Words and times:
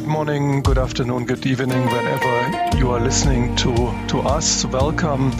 good 0.00 0.06
morning, 0.06 0.60
good 0.60 0.76
afternoon, 0.76 1.24
good 1.24 1.46
evening, 1.46 1.86
whenever 1.86 2.76
you 2.76 2.90
are 2.90 3.00
listening 3.00 3.56
to, 3.56 3.72
to 4.06 4.18
us. 4.18 4.62
Welcome 4.66 5.32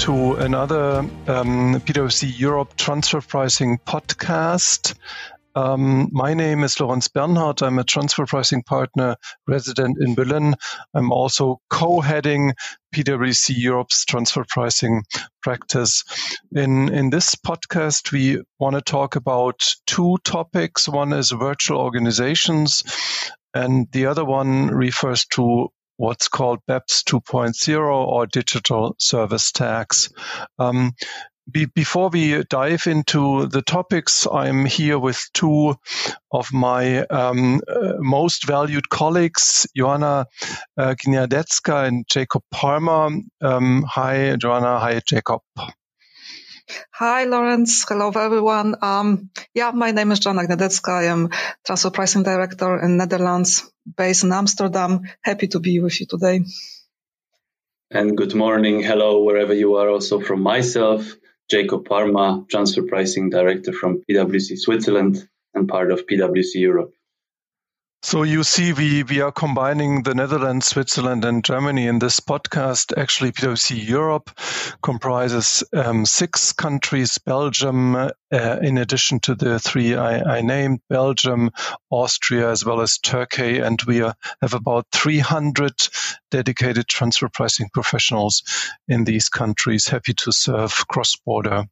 to 0.00 0.34
another 0.34 1.08
um, 1.28 1.76
PwC 1.86 2.36
Europe 2.36 2.74
transfer 2.76 3.20
pricing 3.20 3.78
podcast. 3.86 4.96
Um, 5.54 6.08
my 6.10 6.34
name 6.34 6.64
is 6.64 6.80
Lorenz 6.80 7.06
Bernhardt. 7.06 7.62
I'm 7.62 7.78
a 7.78 7.84
transfer 7.84 8.26
pricing 8.26 8.64
partner 8.64 9.14
resident 9.46 9.98
in 10.00 10.16
Berlin. 10.16 10.56
I'm 10.94 11.12
also 11.12 11.60
co-heading 11.70 12.54
PwC 12.92 13.54
Europe's 13.56 14.04
transfer 14.04 14.44
pricing 14.48 15.04
practice. 15.42 16.02
In, 16.50 16.92
in 16.92 17.10
this 17.10 17.36
podcast, 17.36 18.10
we 18.10 18.42
want 18.58 18.74
to 18.74 18.82
talk 18.82 19.14
about 19.14 19.76
two 19.86 20.16
topics. 20.24 20.88
One 20.88 21.12
is 21.12 21.30
virtual 21.30 21.78
organizations 21.78 22.82
and 23.54 23.88
the 23.92 24.06
other 24.06 24.24
one 24.24 24.68
refers 24.68 25.24
to 25.26 25.68
what's 25.96 26.28
called 26.28 26.60
BEPS 26.66 27.04
2.0 27.04 28.06
or 28.06 28.26
digital 28.26 28.96
service 28.98 29.52
tax. 29.52 30.08
Um, 30.58 30.92
be, 31.50 31.66
before 31.66 32.08
we 32.08 32.44
dive 32.44 32.86
into 32.86 33.46
the 33.46 33.62
topics, 33.62 34.26
I'm 34.32 34.64
here 34.64 34.98
with 34.98 35.28
two 35.34 35.74
of 36.30 36.52
my 36.52 37.00
um, 37.06 37.60
uh, 37.68 37.94
most 37.98 38.46
valued 38.46 38.88
colleagues, 38.88 39.66
Joanna 39.76 40.26
uh, 40.76 40.94
and 41.06 42.04
Jacob 42.08 42.42
Parma. 42.50 43.10
Um, 43.40 43.84
hi, 43.88 44.36
Joanna. 44.36 44.78
Hi, 44.78 45.00
Jacob. 45.04 45.40
Hi, 46.92 47.24
Lorenz. 47.24 47.84
Hello, 47.88 48.10
everyone. 48.10 48.76
Um, 48.82 49.30
yeah, 49.54 49.72
my 49.72 49.90
name 49.90 50.12
is 50.12 50.20
Joanna 50.20 50.42
Gniadecka. 50.42 50.88
I 50.88 51.04
am 51.04 51.30
transfer 51.66 51.90
pricing 51.90 52.22
director 52.22 52.80
in 52.82 52.96
Netherlands, 52.96 53.70
based 53.96 54.24
in 54.24 54.32
Amsterdam. 54.32 55.02
Happy 55.22 55.48
to 55.48 55.60
be 55.60 55.80
with 55.80 56.00
you 56.00 56.06
today. 56.06 56.44
And 57.90 58.16
good 58.16 58.34
morning. 58.34 58.82
Hello, 58.82 59.22
wherever 59.22 59.54
you 59.54 59.74
are. 59.76 59.88
Also 59.88 60.20
from 60.20 60.42
myself, 60.42 61.04
Jacob 61.50 61.84
Parma, 61.84 62.44
Transfer 62.48 62.82
Pricing 62.82 63.30
Director 63.30 63.72
from 63.72 64.02
PwC 64.08 64.56
Switzerland 64.56 65.28
and 65.54 65.68
part 65.68 65.90
of 65.92 66.06
PwC 66.06 66.54
Europe. 66.54 66.94
So 68.04 68.24
you 68.24 68.42
see, 68.42 68.72
we, 68.72 69.04
we 69.04 69.20
are 69.20 69.30
combining 69.30 70.02
the 70.02 70.14
Netherlands, 70.14 70.66
Switzerland, 70.66 71.24
and 71.24 71.44
Germany 71.44 71.86
in 71.86 72.00
this 72.00 72.18
podcast. 72.18 72.92
Actually, 72.98 73.30
PwC 73.30 73.80
Europe 73.86 74.28
comprises 74.82 75.62
um, 75.72 76.04
six 76.04 76.52
countries: 76.52 77.18
Belgium, 77.18 77.94
uh, 77.94 78.10
in 78.30 78.78
addition 78.78 79.20
to 79.20 79.36
the 79.36 79.60
three 79.60 79.94
I, 79.94 80.38
I, 80.38 80.40
named, 80.40 80.80
Belgium, 80.90 81.52
Austria, 81.90 82.50
as 82.50 82.64
well 82.64 82.80
as 82.80 82.98
Turkey, 82.98 83.60
and 83.60 83.80
we 83.82 84.02
are, 84.02 84.16
have 84.40 84.54
about 84.54 84.86
300 84.90 85.72
dedicated 86.32 86.88
transfer 86.88 87.28
pricing 87.28 87.70
professionals 87.72 88.42
in 88.88 89.04
these 89.04 89.28
countries, 89.28 89.86
happy 89.86 90.12
to 90.14 90.32
serve 90.32 90.88
cross-border 90.88 91.66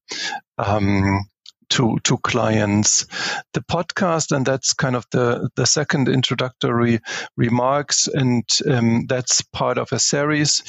um, 0.58 1.28
to 1.70 1.98
to 2.04 2.18
clients. 2.18 3.06
The 3.54 3.62
podcast, 3.62 4.34
and 4.34 4.44
that's 4.44 4.74
kind 4.74 4.96
of 4.96 5.06
the 5.10 5.50
the 5.56 5.66
second 5.66 6.08
introductory 6.08 7.00
remarks, 7.36 8.08
and 8.08 8.48
um, 8.70 9.06
that's 9.06 9.42
part 9.42 9.78
of 9.78 9.92
a 9.92 9.98
series. 9.98 10.62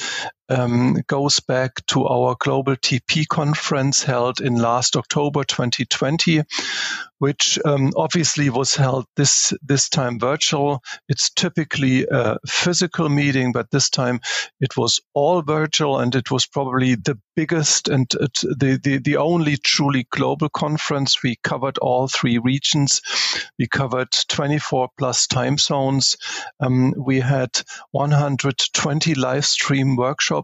Um, 0.52 0.98
goes 1.06 1.40
back 1.40 1.84
to 1.86 2.06
our 2.06 2.36
global 2.38 2.76
TP 2.76 3.26
conference 3.26 4.02
held 4.02 4.40
in 4.40 4.56
last 4.56 4.96
October 4.96 5.44
2020, 5.44 6.42
which 7.18 7.58
um, 7.64 7.92
obviously 7.96 8.50
was 8.50 8.74
held 8.74 9.06
this 9.16 9.54
this 9.62 9.88
time 9.88 10.18
virtual. 10.18 10.82
It's 11.08 11.30
typically 11.30 12.04
a 12.10 12.36
physical 12.46 13.08
meeting, 13.08 13.52
but 13.52 13.70
this 13.70 13.88
time 13.90 14.20
it 14.60 14.76
was 14.76 15.00
all 15.14 15.40
virtual, 15.42 16.00
and 16.00 16.14
it 16.14 16.30
was 16.30 16.46
probably 16.46 16.96
the 16.96 17.18
biggest 17.36 17.88
and 17.88 18.06
the, 18.10 18.80
the 18.82 18.98
the 18.98 19.16
only 19.16 19.56
truly 19.56 20.06
global 20.10 20.48
conference. 20.48 21.22
We 21.22 21.36
covered 21.42 21.78
all 21.78 22.08
three 22.08 22.38
regions. 22.38 23.00
We 23.58 23.68
covered 23.68 24.12
24 24.28 24.88
plus 24.98 25.26
time 25.28 25.58
zones. 25.58 26.16
Um, 26.60 26.92
we 26.98 27.20
had 27.20 27.50
120 27.92 29.14
live 29.14 29.44
stream 29.44 29.96
workshops, 29.96 30.41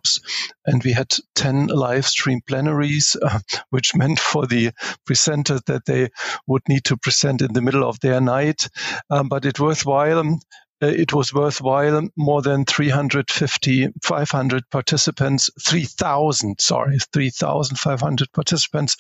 and 0.67 0.83
we 0.83 0.93
had 0.93 1.13
10 1.35 1.69
live 1.69 2.07
stream 2.07 2.41
plenaries, 2.47 3.17
uh, 3.21 3.39
which 3.71 3.95
meant 3.95 4.19
for 4.19 4.47
the 4.47 4.71
presenters 5.09 5.65
that 5.67 5.85
they 5.87 6.09
would 6.47 6.63
need 6.69 6.85
to 6.85 6.97
present 6.97 7.43
in 7.43 7.53
the 7.53 7.63
middle 7.63 7.89
of 7.89 8.01
their 8.01 8.21
night. 8.21 8.69
Um, 9.11 9.29
but 9.29 9.45
it 9.45 9.61
worthwhile. 9.61 10.19
Um, 10.19 10.41
uh, 10.81 10.87
it 10.87 11.13
was 11.13 11.35
worthwhile. 11.35 12.09
More 12.17 12.41
than 12.41 12.65
350, 12.65 13.89
500 14.03 14.71
participants, 14.71 15.51
3,000, 15.61 16.61
sorry, 16.61 16.99
3,500 17.13 18.33
participants 18.33 18.97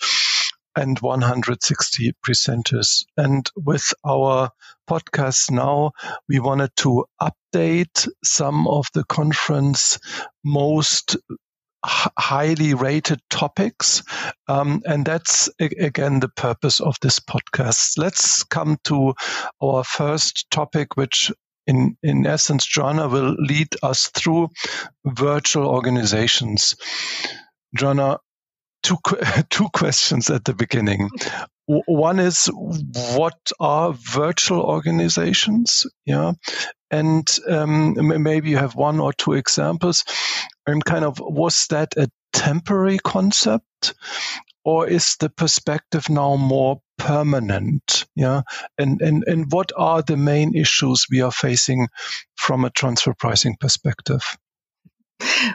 and 0.78 0.98
160 0.98 2.12
presenters. 2.26 3.04
And 3.16 3.50
with 3.56 3.92
our 4.06 4.50
podcast 4.88 5.50
now, 5.50 5.92
we 6.28 6.38
wanted 6.38 6.70
to 6.76 7.04
update 7.20 8.08
some 8.24 8.66
of 8.66 8.86
the 8.94 9.04
conference 9.04 9.98
most 10.44 11.16
highly 11.84 12.74
rated 12.74 13.20
topics. 13.30 14.02
Um, 14.48 14.82
and 14.84 15.04
that's 15.04 15.48
again 15.60 16.20
the 16.20 16.28
purpose 16.28 16.80
of 16.80 16.96
this 17.00 17.20
podcast. 17.20 17.98
Let's 17.98 18.42
come 18.44 18.78
to 18.84 19.14
our 19.62 19.84
first 19.84 20.50
topic, 20.50 20.96
which 20.96 21.30
in, 21.66 21.96
in 22.02 22.26
essence, 22.26 22.64
Joanna 22.66 23.08
will 23.08 23.34
lead 23.38 23.68
us 23.82 24.08
through 24.08 24.48
virtual 25.04 25.68
organizations. 25.68 26.74
Joanna, 27.76 28.18
two, 28.82 28.96
two 29.50 29.68
questions 29.72 30.30
at 30.30 30.44
the 30.44 30.54
beginning. 30.54 31.10
One 31.66 32.18
is 32.18 32.50
what 33.14 33.38
are 33.60 33.92
virtual 33.92 34.62
organizations? 34.62 35.86
Yeah. 36.06 36.32
And 36.90 37.28
um, 37.46 38.22
maybe 38.22 38.48
you 38.48 38.56
have 38.56 38.74
one 38.74 39.00
or 39.00 39.12
two 39.12 39.34
examples 39.34 40.04
and 40.66 40.82
kind 40.84 41.04
of 41.04 41.18
was 41.20 41.66
that 41.68 41.94
a 41.96 42.08
temporary 42.32 42.98
concept 42.98 43.94
or 44.64 44.86
is 44.86 45.16
the 45.18 45.30
perspective 45.30 46.10
now 46.10 46.36
more 46.36 46.80
permanent 46.98 48.06
yeah 48.16 48.42
and 48.76 49.00
and 49.00 49.24
and 49.26 49.50
what 49.50 49.72
are 49.76 50.02
the 50.02 50.16
main 50.16 50.54
issues 50.54 51.06
we 51.10 51.22
are 51.22 51.32
facing 51.32 51.88
from 52.36 52.64
a 52.64 52.70
transfer 52.70 53.14
pricing 53.14 53.56
perspective 53.58 54.36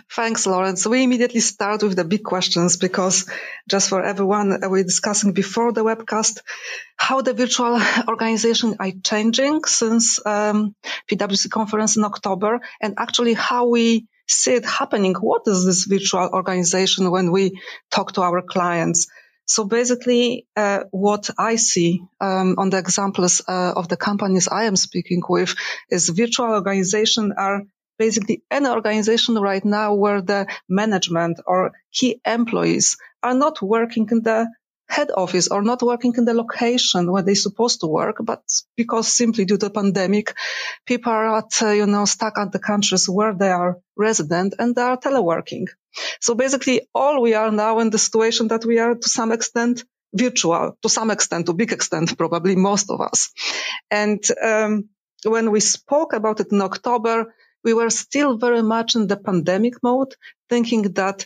Thanks, 0.09 0.45
Lorenz. 0.45 0.85
We 0.85 1.03
immediately 1.03 1.39
start 1.39 1.83
with 1.83 1.95
the 1.95 2.03
big 2.03 2.23
questions 2.23 2.77
because 2.77 3.29
just 3.67 3.89
for 3.89 4.03
everyone, 4.03 4.63
uh, 4.63 4.69
we're 4.69 4.83
discussing 4.83 5.33
before 5.33 5.71
the 5.71 5.83
webcast 5.83 6.41
how 6.97 7.21
the 7.21 7.33
virtual 7.33 7.79
organization 8.07 8.75
are 8.79 8.91
changing 9.03 9.63
since 9.63 10.25
um, 10.25 10.75
PwC 11.09 11.49
conference 11.49 11.97
in 11.97 12.03
October 12.03 12.59
and 12.81 12.95
actually 12.97 13.33
how 13.33 13.67
we 13.67 14.07
see 14.27 14.53
it 14.55 14.65
happening. 14.65 15.15
What 15.15 15.43
is 15.47 15.65
this 15.65 15.85
virtual 15.85 16.29
organization 16.33 17.09
when 17.09 17.31
we 17.31 17.59
talk 17.89 18.13
to 18.13 18.21
our 18.21 18.41
clients? 18.41 19.07
So 19.45 19.65
basically, 19.65 20.47
uh, 20.55 20.85
what 20.91 21.29
I 21.37 21.57
see 21.57 22.01
um, 22.21 22.55
on 22.57 22.69
the 22.69 22.77
examples 22.77 23.41
uh, 23.45 23.73
of 23.75 23.89
the 23.89 23.97
companies 23.97 24.47
I 24.47 24.65
am 24.65 24.77
speaking 24.77 25.21
with 25.27 25.55
is 25.89 26.07
virtual 26.09 26.51
organization 26.51 27.33
are 27.37 27.63
basically 27.97 28.43
any 28.49 28.67
organization 28.67 29.35
right 29.35 29.63
now 29.63 29.93
where 29.93 30.21
the 30.21 30.47
management 30.67 31.39
or 31.45 31.71
key 31.91 32.21
employees 32.25 32.97
are 33.21 33.33
not 33.33 33.61
working 33.61 34.07
in 34.11 34.21
the 34.21 34.47
head 34.89 35.09
office 35.15 35.47
or 35.47 35.61
not 35.61 35.81
working 35.81 36.13
in 36.17 36.25
the 36.25 36.33
location 36.33 37.11
where 37.11 37.23
they're 37.23 37.35
supposed 37.35 37.79
to 37.81 37.87
work, 37.87 38.17
but 38.21 38.43
because 38.75 39.07
simply 39.07 39.45
due 39.45 39.57
to 39.57 39.65
the 39.67 39.73
pandemic, 39.73 40.35
people 40.85 41.11
are 41.11 41.37
at, 41.37 41.61
uh, 41.61 41.69
you 41.69 41.85
know, 41.85 42.05
stuck 42.05 42.37
at 42.37 42.51
the 42.51 42.59
countries 42.59 43.07
where 43.09 43.33
they 43.33 43.49
are 43.49 43.79
resident 43.97 44.55
and 44.59 44.75
they 44.75 44.81
are 44.81 44.97
teleworking. 44.97 45.67
So 46.19 46.35
basically 46.35 46.81
all 46.93 47.21
we 47.21 47.33
are 47.33 47.51
now 47.51 47.79
in 47.79 47.89
the 47.89 47.97
situation 47.97 48.49
that 48.49 48.65
we 48.65 48.79
are 48.79 48.95
to 48.95 49.09
some 49.09 49.31
extent 49.31 49.83
virtual, 50.13 50.77
to 50.83 50.89
some 50.89 51.09
extent, 51.09 51.47
to 51.47 51.53
big 51.53 51.71
extent, 51.71 52.17
probably 52.23 52.55
most 52.55 52.91
of 52.91 53.01
us. 53.01 53.31
And, 53.89 54.23
um, 54.41 54.89
when 55.25 55.51
we 55.51 55.59
spoke 55.61 56.11
about 56.13 56.41
it 56.41 56.51
in 56.51 56.61
October, 56.61 57.33
we 57.63 57.73
were 57.73 57.89
still 57.89 58.37
very 58.37 58.61
much 58.61 58.95
in 58.95 59.07
the 59.07 59.17
pandemic 59.17 59.81
mode, 59.81 60.15
thinking 60.49 60.93
that 60.93 61.25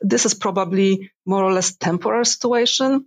this 0.00 0.26
is 0.26 0.34
probably 0.34 1.10
more 1.24 1.44
or 1.44 1.52
less 1.52 1.76
temporary 1.76 2.26
situation. 2.26 3.06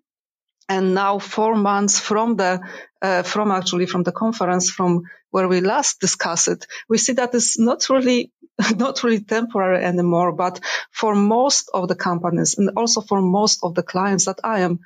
And 0.67 0.93
now 0.93 1.19
four 1.19 1.55
months 1.55 1.99
from 1.99 2.35
the, 2.35 2.61
uh, 3.01 3.23
from 3.23 3.51
actually 3.51 3.87
from 3.87 4.03
the 4.03 4.11
conference 4.11 4.69
from 4.69 5.03
where 5.31 5.47
we 5.47 5.61
last 5.61 5.99
discussed 5.99 6.47
it, 6.47 6.67
we 6.87 6.97
see 6.97 7.13
that 7.13 7.33
it's 7.33 7.59
not 7.59 7.89
really, 7.89 8.31
not 8.75 9.03
really 9.03 9.21
temporary 9.21 9.83
anymore, 9.83 10.31
but 10.31 10.59
for 10.91 11.15
most 11.15 11.69
of 11.73 11.87
the 11.87 11.95
companies 11.95 12.57
and 12.57 12.71
also 12.77 13.01
for 13.01 13.21
most 13.21 13.59
of 13.63 13.73
the 13.75 13.83
clients 13.83 14.25
that 14.25 14.39
I 14.43 14.61
am 14.61 14.79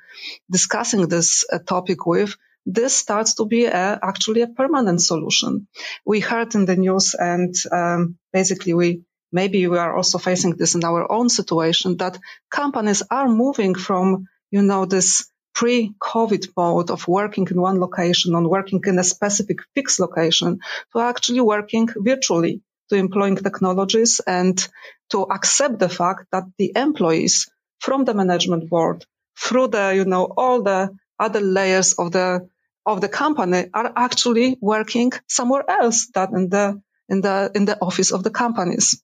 discussing 0.50 1.08
this 1.08 1.44
uh, 1.52 1.58
topic 1.58 2.06
with, 2.06 2.36
this 2.66 2.94
starts 2.94 3.34
to 3.34 3.44
be 3.44 3.66
a, 3.66 3.98
actually 4.02 4.42
a 4.42 4.48
permanent 4.48 5.00
solution. 5.02 5.68
We 6.04 6.20
heard 6.20 6.54
in 6.54 6.64
the 6.64 6.76
news 6.76 7.14
and 7.14 7.54
um, 7.70 8.18
basically 8.32 8.74
we 8.74 9.02
maybe 9.32 9.66
we 9.66 9.78
are 9.78 9.96
also 9.96 10.18
facing 10.18 10.56
this 10.56 10.74
in 10.74 10.84
our 10.84 11.10
own 11.10 11.28
situation 11.28 11.96
that 11.96 12.18
companies 12.50 13.02
are 13.10 13.28
moving 13.28 13.74
from, 13.74 14.26
you 14.50 14.62
know, 14.62 14.84
this 14.84 15.26
pre-COVID 15.54 16.48
mode 16.56 16.90
of 16.90 17.06
working 17.08 17.46
in 17.50 17.60
one 17.60 17.80
location 17.80 18.34
on 18.34 18.48
working 18.48 18.80
in 18.86 18.98
a 18.98 19.04
specific 19.04 19.58
fixed 19.74 20.00
location 20.00 20.58
to 20.92 21.00
actually 21.00 21.40
working 21.40 21.88
virtually 21.96 22.62
to 22.88 22.96
employing 22.96 23.36
technologies 23.36 24.20
and 24.26 24.68
to 25.10 25.22
accept 25.22 25.78
the 25.78 25.88
fact 25.88 26.26
that 26.32 26.44
the 26.58 26.72
employees 26.76 27.48
from 27.78 28.04
the 28.04 28.14
management 28.14 28.68
board 28.68 29.04
through 29.38 29.68
the, 29.68 29.92
you 29.94 30.04
know, 30.04 30.24
all 30.36 30.62
the 30.62 30.90
other 31.18 31.40
layers 31.40 31.92
of 31.94 32.12
the, 32.12 32.48
of 32.86 33.00
the 33.00 33.08
company 33.08 33.68
are 33.72 33.92
actually 33.96 34.56
working 34.60 35.12
somewhere 35.28 35.64
else 35.68 36.08
than 36.14 36.36
in 36.36 36.48
the, 36.48 36.82
in 37.08 37.20
the, 37.20 37.50
in 37.54 37.64
the 37.64 37.78
office 37.80 38.12
of 38.12 38.22
the 38.22 38.30
companies. 38.30 39.02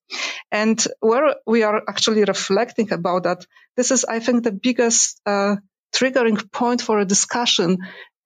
And 0.50 0.82
where 1.00 1.36
we 1.46 1.62
are 1.62 1.82
actually 1.88 2.24
reflecting 2.24 2.92
about 2.92 3.24
that, 3.24 3.46
this 3.76 3.90
is, 3.90 4.04
I 4.04 4.20
think, 4.20 4.44
the 4.44 4.52
biggest, 4.52 5.20
uh, 5.26 5.56
triggering 5.94 6.50
point 6.52 6.82
for 6.82 6.98
a 6.98 7.04
discussion. 7.04 7.78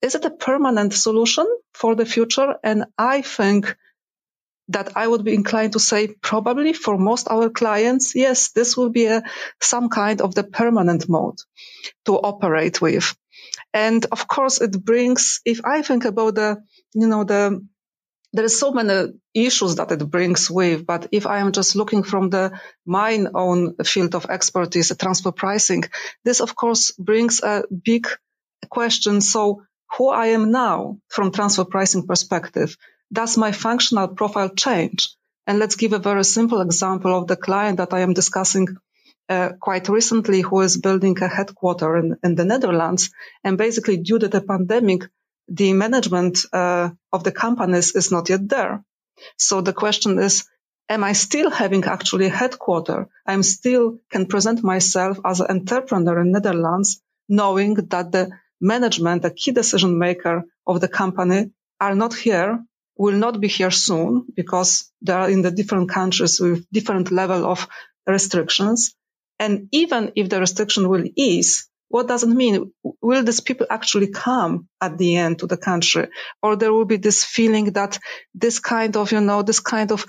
Is 0.03 0.15
it 0.15 0.25
a 0.25 0.31
permanent 0.31 0.93
solution 0.93 1.47
for 1.73 1.95
the 1.95 2.05
future? 2.05 2.57
And 2.63 2.85
I 2.99 3.23
think 3.23 3.77
that 4.69 4.97
I 4.97 5.07
would 5.07 5.25
be 5.25 5.35
inclined 5.35 5.73
to 5.73 5.81
say 5.81 6.09
probably 6.23 6.73
for 6.73 6.97
most 6.97 7.29
our 7.31 7.51
clients, 7.51 8.15
yes, 8.15 8.53
this 8.53 8.77
will 8.77 8.91
be 8.91 9.07
a, 9.07 9.23
some 9.61 9.89
kind 9.89 10.21
of 10.21 10.35
the 10.35 10.45
permanent 10.45 11.09
mode 11.09 11.39
to 12.07 12.15
operate 12.15 12.81
with. 12.81 13.15
And 13.73 14.05
of 14.13 14.27
course, 14.29 14.61
it 14.61 14.85
brings, 14.85 15.41
if 15.45 15.61
I 15.65 15.83
think 15.83 16.05
about 16.05 16.35
the, 16.35 16.63
you 16.95 17.09
know, 17.09 17.25
the, 17.25 17.67
there 18.33 18.45
are 18.45 18.49
so 18.49 18.73
many 18.73 19.13
issues 19.33 19.77
that 19.77 19.93
it 19.93 20.11
brings 20.11 20.51
with, 20.51 20.87
but 20.87 21.09
if 21.13 21.27
I 21.27 21.39
am 21.39 21.53
just 21.53 21.77
looking 21.77 22.03
from 22.03 22.31
the 22.31 22.59
my 22.85 23.25
own 23.33 23.77
field 23.85 24.15
of 24.15 24.27
expertise, 24.27 24.97
transfer 24.97 25.31
pricing, 25.31 25.85
this 26.25 26.41
of 26.41 26.57
course 26.57 26.91
brings 26.93 27.41
a 27.43 27.63
big 27.85 28.09
question. 28.71 29.21
So 29.21 29.63
who 29.97 30.09
I 30.09 30.27
am 30.29 30.51
now 30.51 30.99
from 31.09 31.31
transfer 31.31 31.65
pricing 31.65 32.07
perspective, 32.07 32.77
does 33.13 33.37
my 33.37 33.53
functional 33.53 34.09
profile 34.09 34.49
change? 34.49 35.15
And 35.47 35.59
let's 35.61 35.77
give 35.77 35.93
a 35.93 35.99
very 35.99 36.25
simple 36.25 36.61
example 36.61 37.17
of 37.17 37.29
the 37.29 37.37
client 37.37 37.77
that 37.77 37.93
I 37.93 38.01
am 38.01 38.15
discussing 38.15 38.67
uh, 39.29 39.51
quite 39.61 39.89
recently 39.89 40.41
who 40.41 40.61
is 40.61 40.77
building 40.77 41.17
a 41.23 41.29
headquarter 41.29 41.97
in, 41.97 42.17
in, 42.23 42.35
the 42.35 42.45
Netherlands. 42.45 43.11
And 43.43 43.57
basically 43.57 43.97
due 43.97 44.19
to 44.19 44.29
the 44.29 44.41
pandemic, 44.41 45.05
the 45.49 45.73
management 45.73 46.45
uh, 46.53 46.91
of 47.13 47.25
the 47.25 47.33
companies 47.33 47.95
is 47.95 48.11
not 48.11 48.29
yet 48.29 48.49
there. 48.49 48.85
So 49.39 49.61
the 49.61 49.73
question 49.73 50.19
is, 50.19 50.45
am 50.89 51.05
I 51.05 51.13
still 51.13 51.51
having 51.51 51.85
actually 51.85 52.27
a 52.27 52.37
headquarter? 52.41 53.09
I'm 53.27 53.43
still 53.43 53.99
can 54.11 54.27
present 54.27 54.63
myself 54.63 55.19
as 55.25 55.41
an 55.41 55.51
entrepreneur 55.51 56.21
in 56.21 56.33
Netherlands, 56.33 57.01
knowing 57.29 57.75
that 57.75 58.13
the 58.13 58.31
management, 58.61 59.23
the 59.23 59.31
key 59.31 59.53
decision 59.53 59.99
maker 59.99 60.45
of 60.67 60.81
the 60.81 60.89
company 60.89 61.51
are 61.81 61.95
not 61.95 62.15
here 62.15 62.63
will 62.97 63.17
not 63.17 63.41
be 63.41 63.49
here 63.49 63.71
soon 63.71 64.27
because 64.35 64.91
they 65.03 65.13
are 65.13 65.29
in 65.29 65.43
the 65.43 65.51
different 65.51 65.91
countries 65.91 66.41
with 66.41 66.67
different 66.71 67.11
level 67.11 67.45
of 67.45 67.67
restrictions. 68.07 68.95
And 69.39 69.69
even 69.73 70.13
if 70.15 70.29
the 70.29 70.41
restriction 70.41 70.89
will 70.89 71.05
ease, 71.17 71.69
what 71.89 72.09
does 72.09 72.25
it 72.25 72.29
mean? 72.29 72.73
Will 73.01 73.23
these 73.23 73.41
people 73.41 73.67
actually 73.71 74.09
come 74.09 74.69
at 74.81 74.99
the 74.99 75.17
end 75.17 75.39
to 75.41 75.47
the 75.47 75.57
country? 75.57 76.09
Or 76.43 76.57
there 76.57 76.73
will 76.73 76.87
be 76.87 76.97
this 76.97 77.25
feeling 77.25 77.73
that 77.73 77.99
this 78.35 78.59
kind 78.59 78.97
of, 78.97 79.13
you 79.13 79.21
know, 79.21 79.43
this 79.43 79.61
kind 79.61 79.93
of 79.93 80.07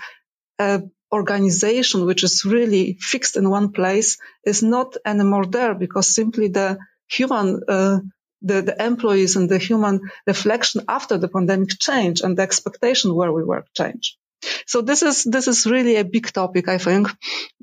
uh, 0.57 0.79
organization, 1.11 2.05
which 2.05 2.23
is 2.23 2.45
really 2.45 2.97
fixed 2.99 3.37
in 3.37 3.49
one 3.49 3.71
place, 3.71 4.17
is 4.45 4.63
not 4.63 4.97
anymore 5.05 5.45
there 5.45 5.75
because 5.75 6.13
simply 6.13 6.47
the 6.47 6.77
human 7.07 7.61
uh, 7.67 7.99
the, 8.41 8.61
the 8.61 8.85
employees 8.85 9.35
and 9.35 9.49
the 9.49 9.57
human 9.57 10.01
reflection 10.27 10.81
after 10.87 11.17
the 11.17 11.27
pandemic 11.27 11.69
change 11.79 12.21
and 12.21 12.37
the 12.37 12.43
expectation 12.43 13.15
where 13.15 13.31
we 13.31 13.43
work 13.43 13.67
change. 13.73 14.17
So 14.65 14.81
this 14.81 15.03
is 15.03 15.23
this 15.23 15.47
is 15.47 15.65
really 15.65 15.95
a 15.97 16.05
big 16.05 16.31
topic, 16.31 16.67
I 16.67 16.77
think, 16.77 17.07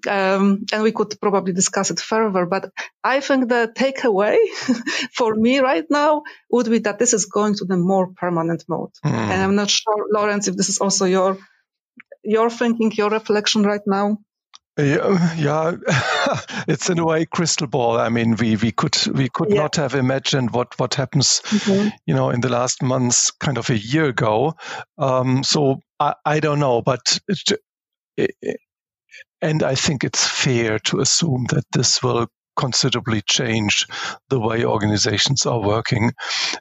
um, 0.08 0.64
and 0.72 0.82
we 0.82 0.92
could 0.92 1.14
probably 1.20 1.52
discuss 1.52 1.90
it 1.90 2.00
further. 2.00 2.46
But 2.46 2.70
I 3.02 3.20
think 3.20 3.48
the 3.48 3.72
takeaway 3.74 4.38
for 5.14 5.34
me 5.34 5.58
right 5.58 5.86
now 5.90 6.22
would 6.50 6.68
be 6.70 6.78
that 6.80 6.98
this 6.98 7.12
is 7.12 7.26
going 7.26 7.54
to 7.56 7.64
the 7.64 7.76
more 7.76 8.08
permanent 8.14 8.64
mode, 8.68 8.92
mm. 9.04 9.10
and 9.10 9.42
I'm 9.42 9.54
not 9.54 9.70
sure, 9.70 10.06
Lorenz, 10.10 10.48
if 10.48 10.56
this 10.56 10.68
is 10.68 10.78
also 10.78 11.04
your 11.04 11.38
your 12.24 12.50
thinking, 12.50 12.92
your 12.92 13.10
reflection 13.10 13.62
right 13.62 13.86
now. 13.86 14.18
Yeah, 14.78 15.34
yeah. 15.36 15.72
it's 16.66 16.88
in 16.88 16.98
a 16.98 17.04
way 17.04 17.26
crystal 17.26 17.66
ball. 17.66 17.98
I 17.98 18.08
mean, 18.08 18.36
we 18.36 18.56
we 18.56 18.72
could 18.72 18.96
we 19.08 19.28
could 19.28 19.50
yeah. 19.50 19.56
not 19.56 19.76
have 19.76 19.94
imagined 19.94 20.52
what 20.52 20.78
what 20.78 20.94
happens, 20.94 21.42
mm-hmm. 21.44 21.88
you 22.06 22.14
know, 22.14 22.30
in 22.30 22.40
the 22.40 22.48
last 22.48 22.82
months, 22.82 23.30
kind 23.32 23.58
of 23.58 23.68
a 23.68 23.76
year 23.76 24.06
ago. 24.06 24.54
Um, 24.96 25.44
so 25.44 25.80
I, 26.00 26.14
I 26.24 26.40
don't 26.40 26.58
know, 26.58 26.80
but 26.80 27.18
it, 27.28 27.60
it, 28.16 28.60
and 29.42 29.62
I 29.62 29.74
think 29.74 30.04
it's 30.04 30.26
fair 30.26 30.78
to 30.78 31.00
assume 31.00 31.46
that 31.50 31.64
this 31.72 32.02
will 32.02 32.28
considerably 32.56 33.22
change 33.22 33.86
the 34.28 34.38
way 34.40 34.64
organizations 34.64 35.46
are 35.46 35.60
working. 35.60 36.12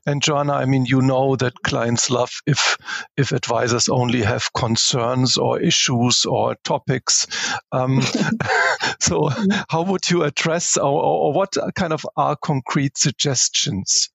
And 0.06 0.22
Joanna, 0.22 0.54
I 0.54 0.66
mean, 0.66 0.86
you 0.86 1.02
know 1.02 1.36
that 1.38 1.62
clients 1.64 2.10
love 2.10 2.32
if 2.46 2.78
if 3.18 3.32
advisors 3.32 3.90
only 3.90 4.22
have 4.22 4.54
concerns 4.54 5.38
or 5.38 5.60
issues 5.60 6.26
or 6.26 6.56
topics. 6.64 7.28
Um, 7.72 8.02
so, 9.00 9.30
how 9.70 9.84
would 9.84 10.10
you 10.10 10.24
address 10.24 10.78
or, 10.78 11.02
or, 11.02 11.34
what 11.34 11.54
kind 11.76 11.94
of 11.94 12.06
are 12.16 12.36
concrete 12.36 12.98
suggestions? 12.98 14.10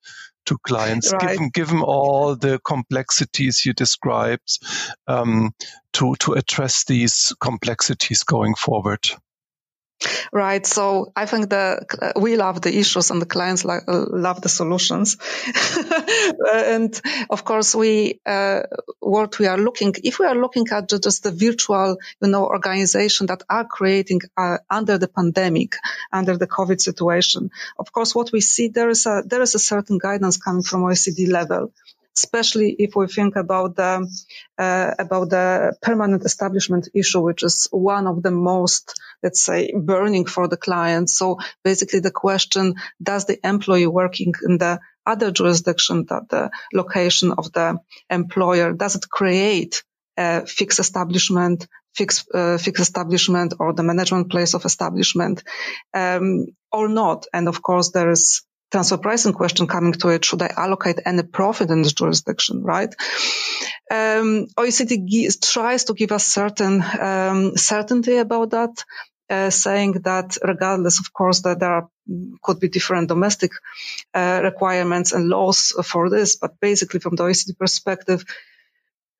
To 0.46 0.56
clients, 0.58 1.12
right. 1.12 1.31
given 1.32 1.49
given 1.52 1.81
all 1.82 2.37
the 2.37 2.61
complexities 2.64 3.67
you 3.67 3.73
described, 3.73 4.61
um, 5.08 5.52
to 5.94 6.14
to 6.20 6.34
address 6.34 6.84
these 6.84 7.34
complexities 7.40 8.23
going 8.23 8.55
forward. 8.55 9.00
Right. 10.33 10.67
So 10.67 11.12
I 11.17 11.26
think 11.26 11.49
the 11.49 12.12
we 12.21 12.37
love 12.37 12.61
the 12.61 12.76
issues 12.76 13.11
and 13.11 13.21
the 13.23 13.26
clients 13.26 13.65
like, 13.65 13.85
love 13.87 14.43
the 14.43 14.49
solutions. 14.49 15.17
and 16.55 17.00
of 17.31 17.45
course, 17.45 17.75
we 17.75 18.21
uh, 18.26 18.62
what 19.00 19.38
we 19.38 19.47
are 19.47 19.57
looking 19.57 19.95
if 20.05 20.19
we 20.19 20.26
are 20.26 20.35
looking 20.35 20.67
at 20.71 20.91
just 20.91 21.23
the 21.23 21.33
virtual, 21.33 21.97
you 22.21 22.29
know, 22.29 22.47
organization 22.47 23.26
that 23.29 23.43
are 23.49 23.65
creating 23.65 24.21
uh, 24.37 24.59
under 24.71 24.99
the 24.99 25.09
pandemic, 25.09 25.76
under 26.12 26.37
the 26.37 26.47
COVID 26.47 26.81
situation. 26.81 27.50
Of 27.79 27.93
course, 27.93 28.15
what 28.15 28.33
we 28.33 28.41
see 28.41 28.69
there 28.69 28.91
is 28.91 29.07
a 29.07 29.23
there 29.25 29.43
is 29.43 29.55
a 29.55 29.59
certain 29.59 29.99
guidance 29.99 30.37
coming 30.37 30.62
from 30.62 30.83
OECD 30.83 31.29
level 31.29 31.73
especially 32.16 32.75
if 32.78 32.96
we 32.96 33.06
think 33.06 33.37
about 33.37 33.76
the 33.76 34.08
uh, 34.58 34.94
about 34.99 35.30
the 35.30 35.76
permanent 35.82 36.25
establishment 36.25 36.88
issue, 36.94 37.20
which 37.20 37.42
is 37.42 37.68
one 37.70 38.06
of 38.06 38.23
the 38.23 38.30
most, 38.30 38.94
let's 39.23 39.42
say, 39.42 39.73
burning 39.75 40.25
for 40.25 40.49
the 40.49 40.56
client. 40.56 41.11
So 41.11 41.38
basically, 41.62 42.00
the 42.00 42.11
question: 42.11 42.75
Does 43.02 43.26
the 43.26 43.38
employee 43.46 43.87
working 43.87 44.32
in 44.49 44.58
the 44.58 44.80
other 45.06 45.30
jurisdiction, 45.30 46.06
that 46.08 46.28
the 46.28 46.50
location 46.73 47.32
of 47.32 47.52
the 47.52 47.78
employer, 48.11 48.73
does 48.73 48.96
it 48.96 49.08
create 49.08 49.85
a 50.16 50.46
fixed 50.46 50.80
establishment, 50.80 51.68
fixed 51.94 52.28
uh, 52.35 52.58
fixed 52.58 52.82
establishment, 52.82 53.54
or 53.61 53.73
the 53.73 53.82
management 53.82 54.30
place 54.30 54.54
of 54.54 54.64
establishment, 54.64 55.44
um, 55.94 56.46
or 56.73 56.88
not? 56.88 57.26
And 57.32 57.46
of 57.49 57.62
course, 57.62 57.90
there 57.90 58.11
is 58.11 58.46
transfer 58.70 58.99
pricing 58.99 59.32
question 59.32 59.66
coming 59.66 59.92
to 59.92 60.08
it, 60.08 60.25
should 60.25 60.42
I 60.42 60.50
allocate 60.56 61.00
any 61.04 61.23
profit 61.23 61.70
in 61.70 61.82
this 61.82 61.92
jurisdiction, 61.92 62.62
right? 62.62 62.94
Um, 63.90 64.49
OECD 64.58 65.52
tries 65.52 65.85
to 65.85 65.94
give 65.94 66.12
us 66.12 66.26
certain 66.26 66.82
um, 67.00 67.56
certainty 67.56 68.16
about 68.16 68.50
that, 68.50 68.85
uh, 69.30 69.50
saying 69.50 69.92
that 70.04 70.37
regardless, 70.42 70.99
of 70.99 71.12
course, 71.12 71.42
that 71.42 71.61
there 71.61 71.70
are, 71.70 71.88
could 72.42 72.58
be 72.58 72.68
different 72.68 73.08
domestic 73.08 73.52
uh, 74.14 74.40
requirements 74.42 75.12
and 75.12 75.28
laws 75.28 75.73
for 75.85 76.11
this, 76.11 76.37
but 76.37 76.58
basically 76.61 77.00
from 77.00 77.14
the 77.16 77.25
OECD 77.25 77.56
perspective, 77.56 78.25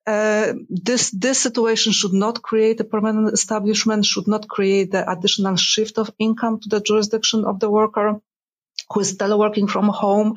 uh, 0.05 0.53
this 0.69 1.11
this 1.11 1.37
situation 1.37 1.91
should 1.91 2.13
not 2.13 2.41
create 2.41 2.79
a 2.79 2.85
permanent 2.85 3.33
establishment, 3.33 4.05
should 4.05 4.27
not 4.27 4.47
create 4.47 4.91
the 4.91 5.09
additional 5.09 5.57
shift 5.57 5.97
of 5.97 6.09
income 6.17 6.61
to 6.61 6.69
the 6.69 6.79
jurisdiction 6.79 7.43
of 7.43 7.59
the 7.59 7.69
worker 7.69 8.21
who 8.91 9.01
is 9.01 9.09
still 9.09 9.37
working 9.37 9.67
from 9.67 9.89
home. 9.89 10.35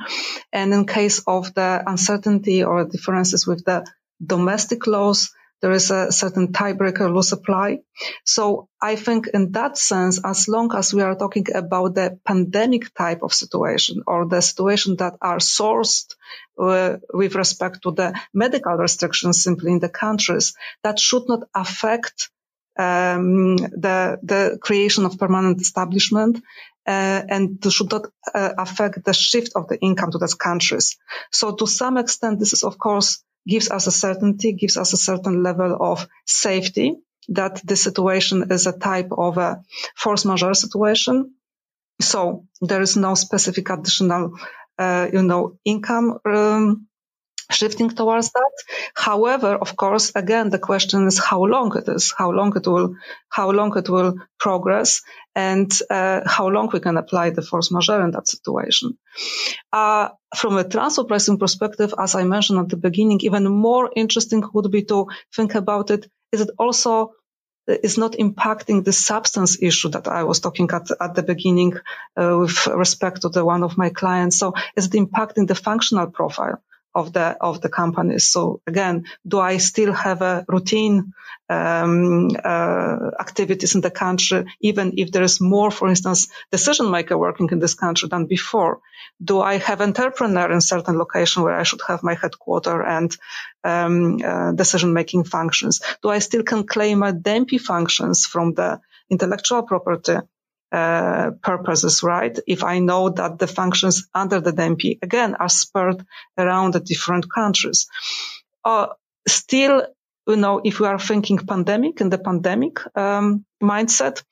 And 0.53 0.73
in 0.73 0.87
case 0.87 1.23
of 1.27 1.55
the 1.55 1.83
uncertainty 1.87 2.65
or 2.65 2.85
differences 2.85 3.47
with 3.47 3.65
the 3.65 3.87
domestic 4.25 4.87
laws, 4.87 5.31
there 5.61 5.73
is 5.73 5.91
a 5.91 6.11
certain 6.11 6.53
tiebreaker 6.53 7.13
law 7.13 7.21
supply. 7.21 7.81
So 8.25 8.69
I 8.81 8.97
think 8.97 9.29
in 9.29 9.53
that 9.53 9.77
sense, 9.77 10.19
as 10.25 10.49
long 10.49 10.75
as 10.75 10.95
we 10.95 11.03
are 11.03 11.15
talking 11.15 11.47
about 11.55 11.95
the 11.95 12.19
pandemic 12.25 12.95
type 12.95 13.23
of 13.23 13.35
situation 13.35 14.03
or 14.07 14.27
the 14.27 14.41
situation 14.41 14.97
that 14.97 15.17
are 15.21 15.37
sourced 15.37 16.15
uh, 16.59 16.97
with 17.13 17.35
respect 17.35 17.83
to 17.83 17.91
the 17.93 18.19
medical 18.33 18.73
restrictions 18.75 19.43
simply 19.43 19.73
in 19.73 19.81
the 19.81 19.91
countries, 19.91 20.55
that 20.83 20.99
should 20.99 21.29
not 21.29 21.43
affect 21.55 22.31
um, 22.79 23.57
the 23.57 24.19
the 24.23 24.59
creation 24.63 25.05
of 25.05 25.19
permanent 25.19 25.61
establishment 25.61 26.43
uh, 26.87 27.23
and 27.29 27.59
should 27.71 27.91
not 27.91 28.07
uh, 28.35 28.53
affect 28.59 29.05
the 29.05 29.13
shift 29.13 29.53
of 29.55 29.69
the 29.69 29.79
income 29.81 30.11
to 30.11 30.19
those 30.19 30.35
countries. 30.35 30.97
So 31.31 31.55
to 31.55 31.67
some 31.67 31.97
extent, 31.99 32.39
this 32.39 32.53
is 32.53 32.63
of 32.63 32.79
course 32.79 33.23
gives 33.47 33.71
us 33.71 33.87
a 33.87 33.93
certainty, 33.93 34.53
gives 34.53 34.77
us 34.77 34.93
a 34.93 34.97
certain 34.97 35.43
level 35.43 35.77
of 35.81 36.07
safety 36.27 36.97
that 37.29 37.61
the 37.65 37.77
situation 37.77 38.51
is 38.51 38.67
a 38.67 38.79
type 38.79 39.11
of 39.13 39.39
a 39.39 39.63
force 39.97 40.25
majeure 40.25 40.55
situation. 40.55 41.35
So 42.01 42.47
there 42.61 42.81
is 42.83 42.97
no 42.97 43.15
specific 43.15 43.71
additional, 43.71 44.39
uh, 44.79 45.09
you 45.13 45.23
know, 45.23 45.59
income 45.65 46.19
um, 46.25 46.87
shifting 47.51 47.91
towards 47.91 48.33
that. 48.33 48.53
However, 48.95 49.55
of 49.55 49.77
course, 49.77 50.13
again, 50.15 50.51
the 50.51 50.59
question 50.59 51.07
is 51.07 51.19
how 51.19 51.45
long 51.45 51.77
it 51.77 51.89
is, 51.89 52.15
how 52.17 52.31
long 52.31 52.57
it 52.57 52.67
will, 52.67 52.97
how 53.29 53.51
long 53.51 53.77
it 53.77 53.89
will 53.89 54.15
progress, 54.39 55.03
and 55.35 55.71
uh, 55.91 56.21
how 56.27 56.49
long 56.49 56.71
we 56.73 56.81
can 56.81 56.97
apply 56.97 57.31
the 57.31 57.43
force 57.43 57.71
majeure 57.71 58.03
in 58.05 58.13
that 58.13 58.29
situation. 58.29 58.99
Uh, 59.73 60.09
from 60.37 60.57
a 60.57 60.69
transfer 60.69 61.05
pricing 61.05 61.39
perspective, 61.39 61.95
as 61.99 62.15
I 62.15 62.25
mentioned 62.25 62.59
at 62.61 62.69
the 62.69 62.77
beginning, 62.77 63.21
even 63.23 63.45
more 63.49 63.91
interesting 63.95 64.43
would 64.53 64.71
be 64.71 64.85
to 64.85 65.07
think 65.35 65.55
about 65.55 65.91
it. 65.91 66.07
Is 66.33 66.41
it 66.41 66.51
also 66.59 67.13
is 67.67 67.99
not 67.99 68.13
impacting 68.13 68.85
the 68.85 68.93
substance 68.93 69.63
issue 69.63 69.91
that 69.91 70.09
I 70.09 70.25
was 70.25 70.41
talking 70.41 70.69
at, 70.73 70.89
at 71.01 71.15
the 71.15 71.23
beginning 71.23 71.75
uh, 72.17 72.39
with 72.41 72.67
respect 72.67 73.23
to 73.23 73.29
the 73.29 73.45
one 73.45 73.63
of 73.63 73.79
my 73.79 73.91
clients. 73.91 74.39
So 74.39 74.55
is 74.77 74.87
it 74.87 74.93
impacting 74.93 75.47
the 75.47 75.55
functional 75.55 76.09
profile? 76.11 76.63
Of 76.93 77.13
the 77.13 77.37
of 77.41 77.61
the 77.61 77.69
companies. 77.69 78.27
So 78.27 78.63
again, 78.67 79.05
do 79.25 79.39
I 79.39 79.59
still 79.59 79.93
have 79.93 80.23
a 80.23 80.45
routine 80.49 81.13
um, 81.49 82.31
uh, 82.45 83.11
activities 83.21 83.77
in 83.77 83.81
the 83.81 83.93
country, 83.93 84.47
even 84.61 84.95
if 84.97 85.13
there 85.13 85.23
is 85.23 85.41
more, 85.41 85.71
for 85.71 85.89
instance, 85.89 86.29
decision 86.51 86.91
maker 86.91 87.17
working 87.17 87.49
in 87.53 87.61
this 87.61 87.75
country 87.75 88.09
than 88.09 88.27
before? 88.27 88.81
Do 89.23 89.41
I 89.41 89.59
have 89.59 89.81
entrepreneur 89.81 90.51
in 90.51 90.61
certain 90.61 90.99
location 90.99 91.45
where 91.45 91.61
I 91.61 91.63
should 91.63 91.83
have 91.87 92.03
my 92.03 92.15
headquarter 92.15 92.83
and 92.83 93.17
um, 93.63 94.19
uh, 94.25 94.53
decision 94.53 94.93
making 94.93 95.25
functions? 95.25 95.81
Do 96.03 96.09
I 96.09 96.19
still 96.19 96.43
can 96.43 96.67
claim 96.67 97.03
a 97.05 97.13
DEMPE 97.13 97.59
functions 97.61 98.27
from 98.27 98.55
the 98.55 98.81
intellectual 99.09 99.63
property 99.63 100.17
uh, 100.73 101.33
purposes, 101.43 102.03
right? 102.03 102.39
If 102.47 102.63
I 102.65 102.79
know 102.79 103.11
that 103.11 103.39
the 103.39 103.47
functions 103.47 104.09
under 104.15 104.41
the 104.41 104.53
DEMPE, 104.53 104.99
again, 105.03 105.35
are 105.35 105.49
spread 105.49 106.05
around 106.39 106.75
the 106.75 106.81
different 106.81 107.33
countries. 107.33 107.89
Uh, 108.65 108.89
still, 109.27 109.87
you 110.27 110.37
know, 110.37 110.61
if 110.65 110.81
we 110.81 110.87
are 110.87 110.99
thinking 110.99 111.39
pandemic 111.39 112.01
and 112.01 112.13
the 112.13 112.19
pandemic 112.19 112.79
um, 112.97 113.45
mindset, 113.63 114.23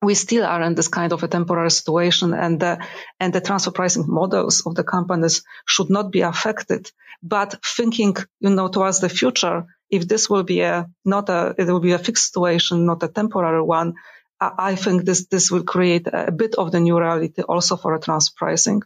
we 0.00 0.14
still 0.14 0.44
are 0.44 0.62
in 0.62 0.74
this 0.74 0.88
kind 0.88 1.12
of 1.12 1.22
a 1.22 1.28
temporary 1.28 1.70
situation 1.70 2.32
and 2.32 2.60
the, 2.60 2.78
and 3.18 3.32
the 3.32 3.40
transfer 3.40 3.72
pricing 3.72 4.04
models 4.06 4.62
of 4.64 4.74
the 4.74 4.84
companies 4.84 5.42
should 5.66 5.90
not 5.90 6.12
be 6.12 6.20
affected. 6.20 6.90
But 7.22 7.56
thinking, 7.64 8.16
you 8.38 8.50
know, 8.50 8.68
towards 8.68 9.00
the 9.00 9.08
future, 9.08 9.66
if 9.90 10.06
this 10.06 10.30
will 10.30 10.44
be 10.44 10.60
a, 10.60 10.88
not 11.04 11.28
a, 11.28 11.54
it 11.58 11.66
will 11.66 11.80
be 11.80 11.92
a 11.92 11.98
fixed 11.98 12.32
situation, 12.32 12.86
not 12.86 13.02
a 13.02 13.08
temporary 13.08 13.62
one, 13.62 13.94
I 14.40 14.76
think 14.76 15.04
this, 15.04 15.26
this 15.26 15.50
will 15.50 15.64
create 15.64 16.06
a 16.12 16.30
bit 16.30 16.54
of 16.56 16.70
the 16.70 16.80
new 16.80 16.98
reality 16.98 17.42
also 17.42 17.76
for 17.76 17.94
a 17.94 18.00
transfer 18.00 18.34
pricing. 18.36 18.82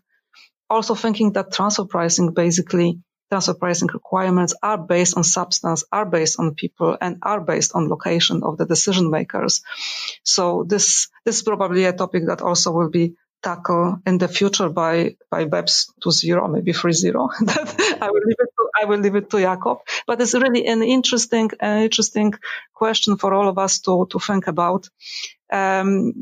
Also 0.70 0.94
thinking 0.94 1.32
that 1.32 1.52
transfer 1.52 1.84
pricing 1.84 2.32
basically 2.32 3.00
transfer 3.30 3.54
pricing 3.54 3.88
requirements 3.92 4.54
are 4.62 4.78
based 4.78 5.16
on 5.16 5.24
substance, 5.24 5.84
are 5.90 6.04
based 6.04 6.38
on 6.38 6.54
people, 6.54 6.96
and 7.00 7.18
are 7.22 7.40
based 7.40 7.72
on 7.74 7.88
location 7.88 8.42
of 8.42 8.58
the 8.58 8.66
decision 8.66 9.10
makers. 9.10 9.62
So 10.22 10.64
this, 10.68 11.08
this 11.24 11.36
is 11.36 11.42
probably 11.42 11.84
a 11.84 11.92
topic 11.92 12.26
that 12.26 12.42
also 12.42 12.72
will 12.72 12.90
be 12.90 13.14
tackle 13.42 13.98
in 14.06 14.18
the 14.18 14.28
future 14.28 14.68
by 14.68 15.16
by 15.30 15.44
BEPS 15.44 15.92
2.0, 16.04 16.52
maybe 16.52 16.72
3.0. 16.72 17.98
I 18.02 18.10
will 18.10 18.22
leave 18.24 18.36
it 18.38 18.51
I 18.80 18.84
will 18.84 18.98
leave 18.98 19.14
it 19.14 19.30
to 19.30 19.38
Jacob. 19.38 19.78
But 20.06 20.20
it's 20.20 20.34
really 20.34 20.66
an 20.66 20.82
interesting 20.82 21.50
an 21.60 21.82
interesting 21.82 22.34
question 22.74 23.16
for 23.16 23.34
all 23.34 23.48
of 23.48 23.58
us 23.58 23.80
to 23.80 24.06
to 24.10 24.18
think 24.18 24.46
about 24.46 24.88
um, 25.52 26.12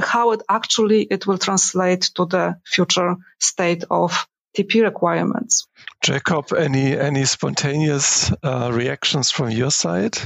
how 0.00 0.32
it 0.32 0.42
actually 0.48 1.02
it 1.02 1.26
will 1.26 1.38
translate 1.38 2.10
to 2.16 2.26
the 2.26 2.56
future 2.64 3.16
state 3.38 3.84
of 3.90 4.26
TP 4.56 4.82
requirements. 4.82 5.66
Jacob, 6.02 6.52
any 6.52 6.98
any 6.98 7.24
spontaneous 7.24 8.32
uh, 8.42 8.70
reactions 8.72 9.30
from 9.30 9.50
your 9.50 9.70
side? 9.70 10.18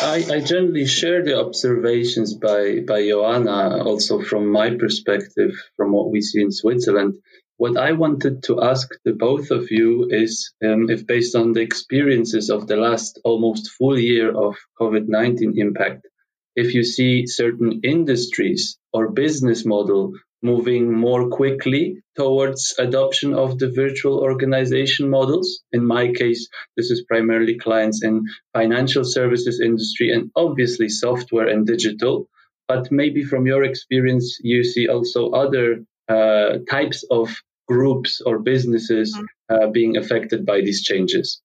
I, 0.00 0.24
I 0.30 0.40
generally 0.40 0.86
share 0.86 1.24
the 1.24 1.40
observations 1.40 2.34
by, 2.34 2.80
by 2.86 3.04
Joanna, 3.04 3.82
also 3.82 4.22
from 4.22 4.46
my 4.46 4.76
perspective, 4.76 5.50
from 5.76 5.92
what 5.92 6.12
we 6.12 6.20
see 6.20 6.40
in 6.40 6.52
Switzerland. 6.52 7.14
What 7.58 7.76
I 7.76 7.90
wanted 7.90 8.44
to 8.44 8.62
ask 8.62 8.88
the 9.04 9.12
both 9.12 9.50
of 9.50 9.72
you 9.72 10.08
is 10.10 10.52
um, 10.64 10.88
if, 10.88 11.08
based 11.08 11.34
on 11.34 11.52
the 11.52 11.60
experiences 11.60 12.50
of 12.50 12.68
the 12.68 12.76
last 12.76 13.18
almost 13.24 13.72
full 13.72 13.98
year 13.98 14.30
of 14.30 14.56
COVID 14.80 15.08
19 15.08 15.58
impact, 15.58 16.06
if 16.54 16.72
you 16.72 16.84
see 16.84 17.26
certain 17.26 17.80
industries 17.82 18.78
or 18.92 19.10
business 19.10 19.66
model 19.66 20.12
moving 20.40 20.92
more 20.92 21.28
quickly 21.30 22.00
towards 22.16 22.76
adoption 22.78 23.34
of 23.34 23.58
the 23.58 23.70
virtual 23.70 24.20
organization 24.20 25.10
models. 25.10 25.62
In 25.72 25.84
my 25.84 26.12
case, 26.12 26.48
this 26.76 26.92
is 26.92 27.02
primarily 27.08 27.58
clients 27.58 28.04
in 28.04 28.24
financial 28.54 29.02
services 29.02 29.60
industry 29.60 30.12
and 30.12 30.30
obviously 30.36 30.88
software 30.88 31.48
and 31.48 31.66
digital. 31.66 32.28
But 32.68 32.92
maybe 32.92 33.24
from 33.24 33.46
your 33.46 33.64
experience, 33.64 34.38
you 34.40 34.62
see 34.62 34.86
also 34.86 35.30
other 35.30 35.84
uh, 36.08 36.58
types 36.70 37.04
of 37.10 37.34
groups 37.68 38.20
or 38.20 38.38
businesses 38.38 39.16
mm-hmm. 39.16 39.54
uh, 39.54 39.66
being 39.70 39.96
affected 39.96 40.46
by 40.46 40.60
these 40.60 40.82
changes. 40.82 41.40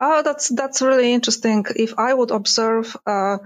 Oh, 0.00 0.22
that's 0.22 0.48
that's 0.48 0.82
really 0.82 1.12
interesting. 1.12 1.64
If 1.74 1.98
I 1.98 2.12
would 2.12 2.30
observe 2.30 2.94
uh, 3.06 3.38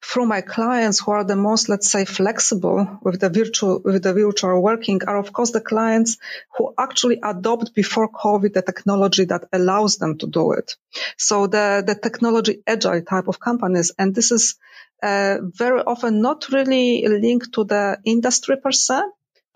from 0.00 0.28
my 0.28 0.40
clients 0.40 1.00
who 1.00 1.12
are 1.12 1.24
the 1.24 1.36
most, 1.36 1.68
let's 1.68 1.90
say, 1.90 2.04
flexible 2.04 2.98
with 3.02 3.20
the 3.20 3.30
virtual, 3.30 3.80
with 3.84 4.02
the 4.02 4.12
virtual 4.12 4.62
working 4.62 5.00
are, 5.06 5.18
of 5.18 5.32
course, 5.32 5.50
the 5.52 5.60
clients 5.60 6.18
who 6.56 6.74
actually 6.78 7.20
adopt 7.22 7.74
before 7.74 8.10
COVID 8.10 8.52
the 8.52 8.62
technology 8.62 9.24
that 9.24 9.44
allows 9.52 9.98
them 9.98 10.18
to 10.18 10.26
do 10.26 10.52
it. 10.52 10.76
So 11.16 11.46
the, 11.46 11.82
the 11.86 11.94
technology 11.94 12.62
agile 12.66 13.02
type 13.02 13.28
of 13.28 13.40
companies. 13.40 13.92
And 13.98 14.14
this 14.14 14.30
is 14.32 14.56
uh, 15.02 15.38
very 15.42 15.80
often 15.80 16.20
not 16.20 16.48
really 16.52 17.06
linked 17.06 17.52
to 17.54 17.64
the 17.64 17.98
industry 18.04 18.56
per 18.56 18.72
se, 18.72 19.02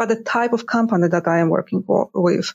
but 0.00 0.08
the 0.08 0.22
type 0.22 0.54
of 0.54 0.64
company 0.64 1.08
that 1.08 1.28
I 1.28 1.40
am 1.40 1.50
working 1.50 1.84
with. 1.86 2.54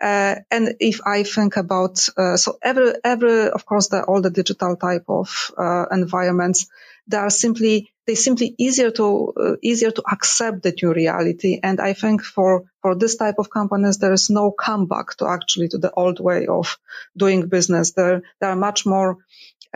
Uh, 0.00 0.34
and 0.50 0.74
if 0.80 0.98
I 1.06 1.22
think 1.22 1.56
about, 1.56 2.08
uh, 2.16 2.36
so 2.36 2.58
every, 2.60 2.94
every, 3.04 3.50
of 3.50 3.64
course, 3.64 3.86
the, 3.86 4.02
all 4.02 4.20
the 4.20 4.30
digital 4.30 4.74
type 4.74 5.04
of 5.08 5.52
uh, 5.56 5.84
environments, 5.92 6.66
they 7.06 7.18
are 7.18 7.30
simply 7.30 7.92
they 8.04 8.16
simply 8.16 8.56
easier 8.58 8.90
to 8.90 9.32
uh, 9.36 9.56
easier 9.62 9.92
to 9.92 10.02
accept 10.10 10.64
the 10.64 10.74
new 10.82 10.92
reality. 10.92 11.60
And 11.62 11.80
I 11.80 11.92
think 11.92 12.22
for 12.22 12.64
for 12.80 12.96
this 12.96 13.14
type 13.14 13.36
of 13.38 13.48
companies, 13.48 13.98
there 13.98 14.12
is 14.12 14.28
no 14.28 14.50
comeback 14.50 15.16
to 15.18 15.28
actually 15.28 15.68
to 15.68 15.78
the 15.78 15.92
old 15.92 16.18
way 16.18 16.48
of 16.48 16.78
doing 17.16 17.48
business. 17.48 17.92
There 17.92 18.22
they 18.40 18.48
are 18.48 18.56
much 18.56 18.86
more, 18.86 19.18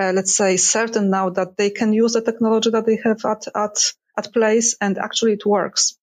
uh, 0.00 0.12
let's 0.12 0.34
say, 0.34 0.56
certain 0.56 1.08
now 1.10 1.30
that 1.30 1.56
they 1.56 1.70
can 1.70 1.92
use 1.92 2.14
the 2.14 2.20
technology 2.20 2.70
that 2.70 2.86
they 2.86 2.98
have 3.04 3.24
at 3.24 3.46
at 3.54 3.76
at 4.18 4.32
place, 4.32 4.76
and 4.80 4.98
actually 4.98 5.34
it 5.34 5.46
works. 5.46 5.96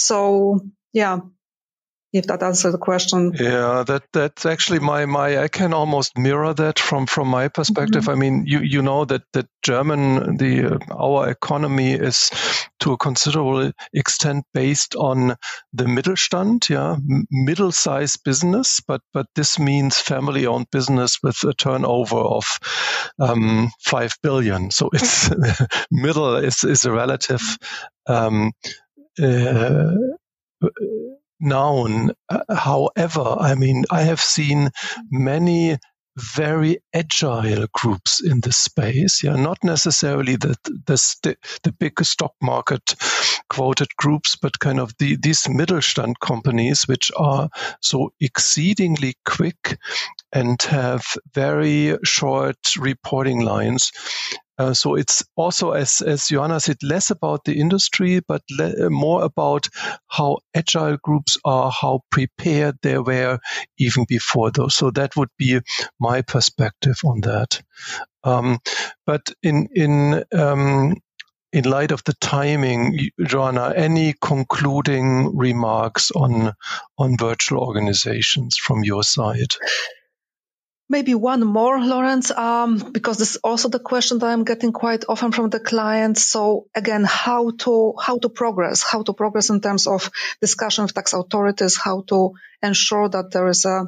So 0.00 0.60
yeah, 0.92 1.20
if 2.12 2.26
that 2.26 2.42
answers 2.42 2.72
the 2.72 2.78
question. 2.78 3.32
Yeah, 3.38 3.84
that 3.86 4.02
that's 4.12 4.44
actually 4.44 4.80
my 4.80 5.06
my 5.06 5.38
I 5.44 5.48
can 5.48 5.72
almost 5.72 6.18
mirror 6.18 6.52
that 6.54 6.78
from 6.78 7.06
from 7.06 7.28
my 7.28 7.48
perspective. 7.48 8.04
Mm-hmm. 8.04 8.10
I 8.10 8.14
mean, 8.14 8.44
you 8.46 8.60
you 8.60 8.82
know 8.82 9.04
that 9.04 9.22
that 9.32 9.46
German 9.62 10.36
the 10.36 10.74
uh, 10.74 10.78
our 10.92 11.30
economy 11.30 11.92
is 11.92 12.30
to 12.80 12.92
a 12.92 12.98
considerable 12.98 13.72
extent 13.92 14.44
based 14.54 14.96
on 14.96 15.36
the 15.72 15.84
Mittelstand, 15.84 16.68
yeah, 16.68 16.94
M- 16.94 17.26
middle-sized 17.30 18.24
business, 18.24 18.80
but 18.88 19.02
but 19.12 19.26
this 19.36 19.58
means 19.58 20.00
family-owned 20.00 20.70
business 20.72 21.18
with 21.22 21.44
a 21.44 21.54
turnover 21.54 22.18
of 22.18 22.44
um, 23.20 23.70
five 23.80 24.16
billion. 24.22 24.72
So 24.72 24.90
it's 24.92 25.30
middle 25.92 26.36
is 26.36 26.64
is 26.64 26.84
a 26.84 26.90
relative. 26.92 27.42
Um, 28.08 28.52
uh, 29.20 29.94
known. 31.40 32.12
However, 32.48 33.36
I 33.38 33.54
mean, 33.54 33.84
I 33.90 34.02
have 34.02 34.20
seen 34.20 34.70
many 35.10 35.78
very 36.16 36.78
agile 36.92 37.66
groups 37.72 38.22
in 38.22 38.40
this 38.40 38.56
space. 38.56 39.22
Yeah, 39.22 39.36
not 39.36 39.58
necessarily 39.62 40.36
the 40.36 40.56
the, 40.64 41.36
the 41.62 41.72
big 41.72 42.02
stock 42.04 42.34
market 42.42 42.94
quoted 43.48 43.88
groups, 43.96 44.36
but 44.36 44.58
kind 44.60 44.80
of 44.80 44.92
the, 44.98 45.16
these 45.16 45.42
Mittelstand 45.44 46.14
companies, 46.20 46.84
which 46.84 47.10
are 47.16 47.50
so 47.82 48.12
exceedingly 48.20 49.14
quick 49.24 49.78
and 50.32 50.60
have 50.62 51.04
very 51.34 51.98
short 52.04 52.56
reporting 52.78 53.40
lines. 53.40 53.90
Uh, 54.60 54.74
so 54.74 54.94
it's 54.94 55.24
also, 55.36 55.70
as, 55.70 56.02
as 56.02 56.28
Joanna 56.28 56.60
said, 56.60 56.82
less 56.82 57.10
about 57.10 57.44
the 57.44 57.58
industry, 57.58 58.20
but 58.28 58.42
le- 58.50 58.90
more 58.90 59.24
about 59.24 59.68
how 60.06 60.40
agile 60.54 60.98
groups 61.02 61.38
are, 61.46 61.70
how 61.70 62.00
prepared 62.10 62.76
they 62.82 62.98
were 62.98 63.38
even 63.78 64.04
before 64.06 64.50
those. 64.50 64.76
So 64.76 64.90
that 64.90 65.16
would 65.16 65.30
be 65.38 65.60
my 65.98 66.20
perspective 66.20 66.96
on 67.06 67.22
that. 67.22 67.62
Um, 68.22 68.58
but 69.06 69.22
in 69.42 69.68
in 69.74 70.24
um, 70.34 70.96
in 71.54 71.64
light 71.64 71.90
of 71.90 72.04
the 72.04 72.12
timing, 72.20 73.08
Joanna, 73.24 73.72
any 73.74 74.14
concluding 74.20 75.34
remarks 75.34 76.10
on 76.10 76.52
on 76.98 77.16
virtual 77.16 77.62
organizations 77.62 78.58
from 78.58 78.84
your 78.84 79.04
side? 79.04 79.54
Maybe 80.90 81.14
one 81.14 81.46
more, 81.46 81.78
Lorenz, 81.78 82.32
um, 82.32 82.90
because 82.90 83.18
this 83.18 83.30
is 83.30 83.36
also 83.44 83.68
the 83.68 83.78
question 83.78 84.18
that 84.18 84.26
I'm 84.26 84.42
getting 84.42 84.72
quite 84.72 85.04
often 85.08 85.30
from 85.30 85.48
the 85.48 85.60
clients. 85.60 86.24
So 86.24 86.66
again, 86.74 87.04
how 87.04 87.52
to 87.60 87.94
how 87.96 88.18
to 88.18 88.28
progress, 88.28 88.82
how 88.82 89.02
to 89.04 89.12
progress 89.12 89.50
in 89.50 89.60
terms 89.60 89.86
of 89.86 90.10
discussion 90.40 90.82
with 90.82 90.94
tax 90.94 91.12
authorities, 91.12 91.78
how 91.78 92.02
to 92.08 92.32
ensure 92.60 93.08
that 93.08 93.30
there 93.30 93.46
is 93.46 93.64
a 93.66 93.86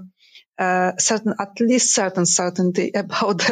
uh, 0.58 0.92
certain, 0.96 1.34
at 1.40 1.58
least 1.58 1.92
certain 1.92 2.24
certainty 2.24 2.92
about 2.94 3.42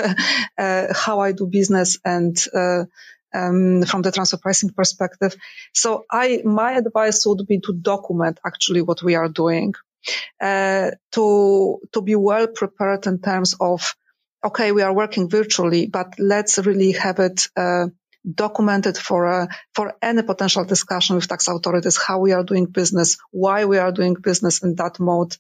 uh, 0.57 0.87
how 0.95 1.19
I 1.19 1.33
do 1.33 1.49
business 1.49 1.99
and 2.05 2.37
uh, 2.55 2.85
um, 3.35 3.83
from 3.83 4.03
the 4.03 4.13
transfer 4.13 4.37
pricing 4.37 4.71
perspective. 4.71 5.35
So 5.75 6.05
I, 6.09 6.43
my 6.45 6.73
advice 6.73 7.27
would 7.27 7.47
be 7.49 7.59
to 7.61 7.73
document 7.73 8.39
actually 8.47 8.83
what 8.83 9.03
we 9.03 9.17
are 9.17 9.29
doing 9.29 9.75
uh, 10.41 10.91
to 11.13 11.79
to 11.93 12.03
be 12.03 12.15
well 12.15 12.47
prepared 12.47 13.07
in 13.07 13.21
terms 13.21 13.55
of 13.61 13.95
okay, 14.45 14.73
we 14.73 14.83
are 14.83 14.93
working 14.93 15.29
virtually, 15.29 15.87
but 15.87 16.15
let's 16.19 16.59
really 16.59 16.93
have 16.93 17.19
it 17.19 17.49
uh, 17.57 17.87
documented 18.35 18.97
for 18.97 19.27
uh, 19.27 19.47
for 19.75 19.95
any 20.03 20.23
potential 20.23 20.65
discussion 20.65 21.17
with 21.17 21.29
tax 21.29 21.49
authorities 21.49 21.99
how 21.99 22.19
we 22.19 22.33
are 22.33 22.45
doing 22.45 22.67
business, 22.67 23.19
why 23.31 23.65
we 23.65 23.79
are 23.79 23.93
doing 23.93 24.15
business 24.15 24.63
in 24.63 24.75
that 24.77 25.01
mode, 25.01 25.37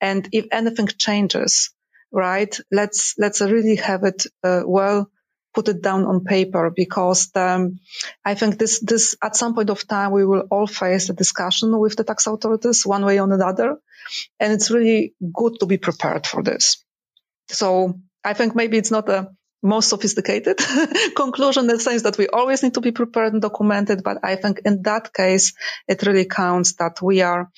and 0.00 0.28
if 0.32 0.46
anything 0.52 0.86
changes, 0.86 1.70
right? 2.10 2.56
Let's 2.70 3.14
let's 3.18 3.40
really 3.40 3.76
have 3.76 4.04
it 4.04 4.26
uh, 4.42 4.62
well 4.64 5.10
put 5.54 5.68
it 5.68 5.82
down 5.82 6.04
on 6.04 6.24
paper 6.24 6.72
because 6.74 7.30
um, 7.36 7.78
I 8.24 8.34
think 8.34 8.58
this 8.58 8.80
this 8.80 9.16
at 9.22 9.36
some 9.36 9.54
point 9.54 9.70
of 9.70 9.86
time 9.86 10.12
we 10.12 10.24
will 10.24 10.44
all 10.50 10.66
face 10.66 11.10
a 11.10 11.14
discussion 11.14 11.78
with 11.78 11.96
the 11.96 12.04
tax 12.04 12.26
authorities 12.26 12.86
one 12.86 13.04
way 13.04 13.20
or 13.20 13.32
another, 13.32 13.76
and 14.40 14.52
it's 14.52 14.70
really 14.70 15.14
good 15.32 15.60
to 15.60 15.66
be 15.66 15.78
prepared 15.78 16.26
for 16.26 16.42
this. 16.42 16.84
So 17.48 18.00
I 18.24 18.34
think 18.34 18.54
maybe 18.54 18.78
it's 18.78 18.90
not 18.90 19.08
a 19.08 19.32
most 19.62 19.88
sophisticated 19.88 20.58
conclusion 21.16 21.64
in 21.64 21.68
the 21.68 21.78
sense 21.78 22.02
that 22.02 22.18
we 22.18 22.26
always 22.26 22.62
need 22.62 22.74
to 22.74 22.80
be 22.80 22.90
prepared 22.90 23.32
and 23.32 23.42
documented, 23.42 24.02
but 24.02 24.18
I 24.24 24.36
think 24.36 24.62
in 24.64 24.82
that 24.82 25.14
case 25.14 25.52
it 25.86 26.02
really 26.02 26.24
counts 26.24 26.74
that 26.76 27.00
we 27.00 27.22
are 27.22 27.50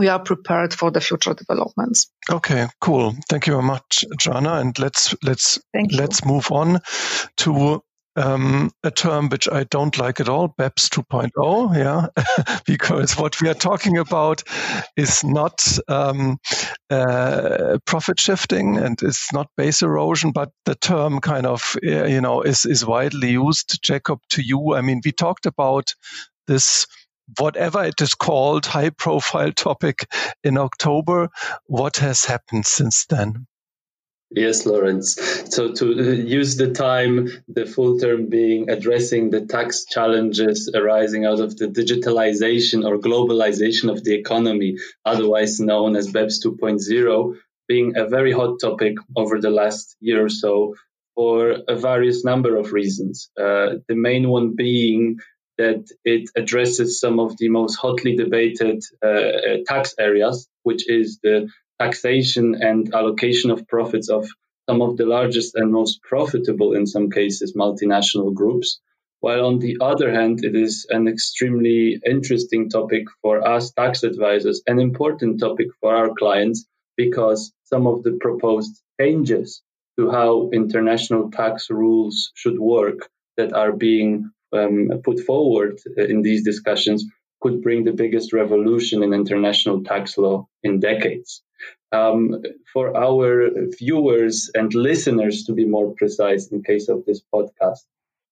we 0.00 0.08
are 0.08 0.18
prepared 0.18 0.72
for 0.72 0.90
the 0.90 1.00
future 1.00 1.34
developments. 1.34 2.10
Okay, 2.30 2.66
cool. 2.80 3.14
Thank 3.28 3.46
you 3.46 3.52
very 3.52 3.62
much, 3.62 4.06
Jana. 4.18 4.54
And 4.54 4.76
let's 4.78 5.14
let's 5.22 5.58
let's 5.92 6.24
move 6.24 6.50
on 6.50 6.80
to 7.36 7.82
um, 8.16 8.70
a 8.82 8.90
term 8.90 9.28
which 9.28 9.46
I 9.46 9.64
don't 9.64 9.96
like 9.98 10.18
at 10.18 10.28
all, 10.28 10.48
BEPS 10.48 10.88
2.0, 10.88 11.76
yeah, 11.76 12.56
because 12.66 13.16
what 13.16 13.40
we 13.40 13.48
are 13.50 13.54
talking 13.54 13.98
about 13.98 14.42
is 14.96 15.22
not 15.22 15.78
um, 15.86 16.38
uh, 16.88 17.78
profit 17.84 18.18
shifting 18.18 18.78
and 18.78 19.00
it's 19.02 19.32
not 19.32 19.48
base 19.56 19.82
erosion, 19.82 20.32
but 20.32 20.50
the 20.64 20.74
term 20.74 21.20
kind 21.20 21.46
of, 21.46 21.76
uh, 21.86 22.06
you 22.06 22.20
know, 22.20 22.42
is, 22.42 22.64
is 22.64 22.84
widely 22.84 23.30
used. 23.32 23.78
Jacob, 23.82 24.18
to 24.30 24.42
you, 24.42 24.74
I 24.74 24.80
mean, 24.80 25.02
we 25.04 25.12
talked 25.12 25.46
about 25.46 25.94
this 26.46 26.86
whatever 27.38 27.84
it 27.84 28.00
is 28.00 28.14
called, 28.14 28.66
high 28.66 28.90
profile 28.90 29.52
topic 29.52 30.06
in 30.42 30.58
October. 30.58 31.28
What 31.66 31.98
has 31.98 32.24
happened 32.24 32.66
since 32.66 33.06
then? 33.06 33.46
Yes, 34.32 34.64
Lorenz. 34.64 35.18
So 35.52 35.72
to 35.72 36.14
use 36.14 36.56
the 36.56 36.72
time, 36.72 37.30
the 37.48 37.66
full 37.66 37.98
term 37.98 38.28
being 38.28 38.70
addressing 38.70 39.30
the 39.30 39.44
tax 39.44 39.84
challenges 39.86 40.70
arising 40.72 41.24
out 41.24 41.40
of 41.40 41.56
the 41.56 41.66
digitalization 41.66 42.86
or 42.86 42.98
globalization 42.98 43.90
of 43.90 44.04
the 44.04 44.14
economy, 44.14 44.76
otherwise 45.04 45.58
known 45.58 45.96
as 45.96 46.12
BEPS 46.12 46.44
2.0, 46.46 47.34
being 47.66 47.96
a 47.96 48.06
very 48.06 48.30
hot 48.30 48.60
topic 48.60 48.94
over 49.16 49.40
the 49.40 49.50
last 49.50 49.96
year 49.98 50.24
or 50.24 50.28
so 50.28 50.76
for 51.16 51.56
a 51.66 51.74
various 51.74 52.24
number 52.24 52.56
of 52.56 52.72
reasons. 52.72 53.30
Uh, 53.36 53.78
the 53.88 53.96
main 53.96 54.28
one 54.28 54.54
being 54.54 55.18
that 55.60 55.84
it 56.04 56.30
addresses 56.34 57.00
some 57.00 57.20
of 57.20 57.36
the 57.36 57.50
most 57.50 57.76
hotly 57.76 58.16
debated 58.16 58.82
uh, 59.02 59.58
tax 59.66 59.94
areas, 59.98 60.48
which 60.62 60.88
is 60.88 61.18
the 61.22 61.48
taxation 61.78 62.46
and 62.68 62.94
allocation 62.94 63.50
of 63.50 63.68
profits 63.68 64.08
of 64.08 64.26
some 64.68 64.80
of 64.80 64.96
the 64.96 65.04
largest 65.04 65.54
and 65.56 65.70
most 65.70 66.02
profitable, 66.02 66.72
in 66.72 66.86
some 66.86 67.10
cases, 67.10 67.54
multinational 67.54 68.32
groups. 68.32 68.80
While 69.20 69.44
on 69.44 69.58
the 69.58 69.76
other 69.82 70.10
hand, 70.10 70.44
it 70.44 70.56
is 70.56 70.86
an 70.88 71.08
extremely 71.08 72.00
interesting 72.06 72.70
topic 72.70 73.04
for 73.20 73.46
us 73.46 73.72
tax 73.72 74.02
advisors, 74.02 74.62
an 74.66 74.78
important 74.80 75.40
topic 75.40 75.68
for 75.80 75.94
our 75.94 76.10
clients, 76.20 76.64
because 76.96 77.52
some 77.64 77.86
of 77.86 78.02
the 78.02 78.12
proposed 78.12 78.80
changes 78.98 79.62
to 79.98 80.10
how 80.10 80.48
international 80.54 81.30
tax 81.30 81.68
rules 81.68 82.32
should 82.34 82.58
work 82.58 83.10
that 83.36 83.52
are 83.52 83.72
being 83.72 84.30
um, 84.52 84.90
put 85.04 85.20
forward 85.20 85.80
in 85.96 86.22
these 86.22 86.44
discussions 86.44 87.04
could 87.40 87.62
bring 87.62 87.84
the 87.84 87.92
biggest 87.92 88.32
revolution 88.32 89.02
in 89.02 89.14
international 89.14 89.82
tax 89.82 90.18
law 90.18 90.46
in 90.62 90.78
decades. 90.80 91.42
Um, 91.92 92.42
for 92.72 92.96
our 92.96 93.50
viewers 93.78 94.50
and 94.54 94.72
listeners, 94.72 95.44
to 95.44 95.52
be 95.52 95.64
more 95.64 95.94
precise, 95.96 96.48
in 96.48 96.62
case 96.62 96.88
of 96.88 97.04
this 97.04 97.22
podcast, 97.34 97.80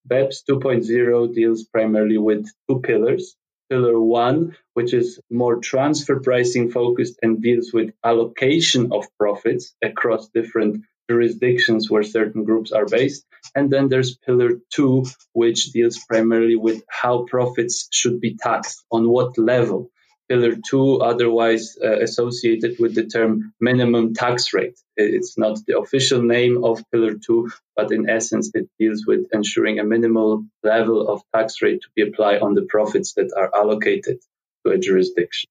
BEPS 0.07 0.43
2.0 0.49 1.33
deals 1.33 1.63
primarily 1.65 2.17
with 2.17 2.47
two 2.69 2.79
pillars. 2.79 3.35
Pillar 3.69 3.99
one, 3.99 4.55
which 4.73 4.93
is 4.93 5.19
more 5.29 5.57
transfer 5.57 6.19
pricing 6.19 6.71
focused 6.71 7.19
and 7.21 7.41
deals 7.41 7.71
with 7.71 7.93
allocation 8.03 8.91
of 8.91 9.05
profits 9.19 9.75
across 9.83 10.29
different 10.29 10.85
jurisdictions 11.09 11.89
where 11.89 12.03
certain 12.03 12.43
groups 12.43 12.71
are 12.71 12.85
based. 12.85 13.25
And 13.55 13.71
then 13.71 13.89
there's 13.89 14.15
pillar 14.15 14.51
two, 14.73 15.05
which 15.33 15.71
deals 15.71 15.97
primarily 16.07 16.55
with 16.55 16.83
how 16.89 17.25
profits 17.25 17.87
should 17.91 18.21
be 18.21 18.37
taxed, 18.37 18.83
on 18.91 19.09
what 19.09 19.37
level. 19.37 19.89
Pillar 20.29 20.55
two, 20.69 21.01
otherwise 21.01 21.75
uh, 21.83 21.99
associated 21.99 22.77
with 22.79 22.93
the 22.93 23.07
term 23.07 23.53
minimum 23.59 24.13
tax 24.13 24.53
rate. 24.53 24.77
It's 24.95 25.37
not 25.39 25.57
the 25.65 25.79
official 25.79 26.21
name 26.21 26.63
of 26.63 26.83
pillar 26.91 27.15
two, 27.15 27.49
but 27.75 27.91
in 27.91 28.07
essence, 28.07 28.51
it 28.53 28.69
deals 28.77 29.05
with 29.07 29.21
ensuring 29.33 29.79
a 29.79 29.83
minimal 29.83 30.45
level 30.63 31.09
of 31.09 31.23
tax 31.35 31.63
rate 31.63 31.81
to 31.81 31.87
be 31.95 32.03
applied 32.03 32.41
on 32.43 32.53
the 32.53 32.67
profits 32.69 33.13
that 33.13 33.33
are 33.35 33.49
allocated 33.55 34.19
to 34.63 34.73
a 34.73 34.77
jurisdiction. 34.77 35.49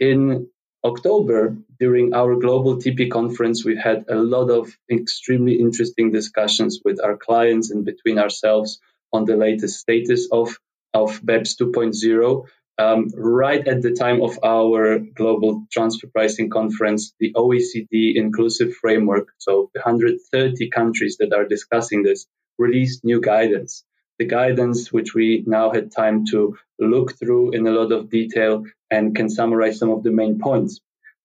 In 0.00 0.48
October, 0.84 1.56
during 1.80 2.14
our 2.14 2.36
global 2.36 2.76
TP 2.76 3.10
conference, 3.10 3.64
we 3.64 3.76
had 3.76 4.04
a 4.08 4.14
lot 4.14 4.48
of 4.50 4.70
extremely 4.90 5.58
interesting 5.58 6.12
discussions 6.12 6.80
with 6.84 7.00
our 7.02 7.16
clients 7.16 7.70
and 7.70 7.84
between 7.84 8.18
ourselves 8.18 8.80
on 9.12 9.24
the 9.24 9.36
latest 9.36 9.80
status 9.80 10.28
of, 10.30 10.56
of 10.94 11.20
BEPS 11.24 11.56
2.0. 11.60 12.46
Um, 12.80 13.08
right 13.16 13.66
at 13.66 13.82
the 13.82 13.90
time 13.90 14.22
of 14.22 14.38
our 14.44 15.00
global 15.00 15.66
transfer 15.72 16.06
pricing 16.06 16.48
conference, 16.48 17.12
the 17.18 17.32
OECD 17.34 18.14
inclusive 18.14 18.72
framework, 18.74 19.30
so 19.38 19.70
130 19.72 20.70
countries 20.70 21.16
that 21.18 21.32
are 21.32 21.44
discussing 21.44 22.04
this, 22.04 22.26
released 22.56 23.04
new 23.04 23.20
guidance. 23.20 23.84
The 24.18 24.26
guidance, 24.26 24.92
which 24.92 25.14
we 25.14 25.44
now 25.46 25.72
had 25.72 25.92
time 25.92 26.26
to 26.26 26.56
look 26.78 27.18
through 27.18 27.52
in 27.52 27.66
a 27.66 27.70
lot 27.70 27.92
of 27.92 28.10
detail 28.10 28.64
and 28.90 29.14
can 29.14 29.28
summarize 29.28 29.78
some 29.78 29.90
of 29.90 30.02
the 30.02 30.10
main 30.10 30.38
points. 30.38 30.80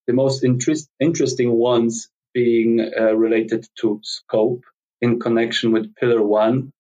The 0.08 0.14
most 0.14 0.44
interest, 0.44 0.90
interesting 1.00 1.52
ones 1.52 2.10
being 2.34 2.80
uh, 2.82 3.16
related 3.16 3.68
to 3.82 4.00
scope 4.04 4.64
in 5.02 5.20
connection 5.20 5.72
with 5.72 5.96
Pillar 5.96 6.22
1, 6.22 6.72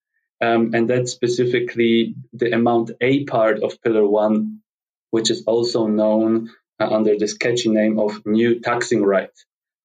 um, 0.41 0.71
and 0.73 0.89
that's 0.89 1.11
specifically 1.11 2.15
the 2.33 2.51
amount 2.51 2.91
A 3.01 3.23
part 3.25 3.63
of 3.63 3.81
Pillar 3.81 4.07
1, 4.07 4.59
which 5.11 5.31
is 5.31 5.43
also 5.45 5.87
known 5.87 6.49
uh, 6.79 6.89
under 6.89 7.17
the 7.17 7.27
sketchy 7.27 7.69
name 7.69 7.99
of 7.99 8.25
new 8.25 8.59
taxing 8.59 9.03
right. 9.03 9.31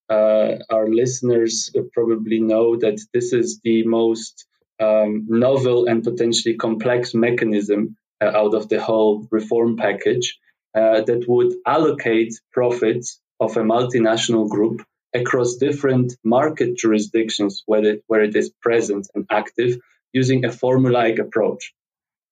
uh, 0.09 0.57
our 0.71 0.89
listeners 0.89 1.71
probably 1.93 2.41
know 2.41 2.77
that 2.77 2.99
this 3.13 3.33
is 3.33 3.61
the 3.63 3.85
most 3.85 4.48
um, 4.81 5.27
novel 5.29 5.87
and 5.87 6.03
potentially 6.03 6.57
complex 6.57 7.15
mechanism 7.15 7.97
uh, 8.21 8.27
out 8.27 8.55
of 8.55 8.69
the 8.69 8.81
whole 8.81 9.27
reform 9.31 9.77
package 9.77 10.39
uh, 10.75 11.01
that 11.03 11.25
would 11.29 11.55
allocate 11.67 12.35
profits 12.53 13.21
of 13.41 13.57
a 13.57 13.61
multinational 13.61 14.49
group 14.49 14.83
across 15.15 15.57
different 15.57 16.15
market 16.23 16.77
jurisdictions 16.77 17.63
where 17.67 17.85
it, 17.85 18.05
where 18.07 18.23
it 18.23 18.37
is 18.37 18.51
present 18.61 19.09
and 19.15 19.27
active 19.31 19.79
using 20.13 20.45
a 20.45 20.49
formulaic 20.49 21.19
approach. 21.19 21.73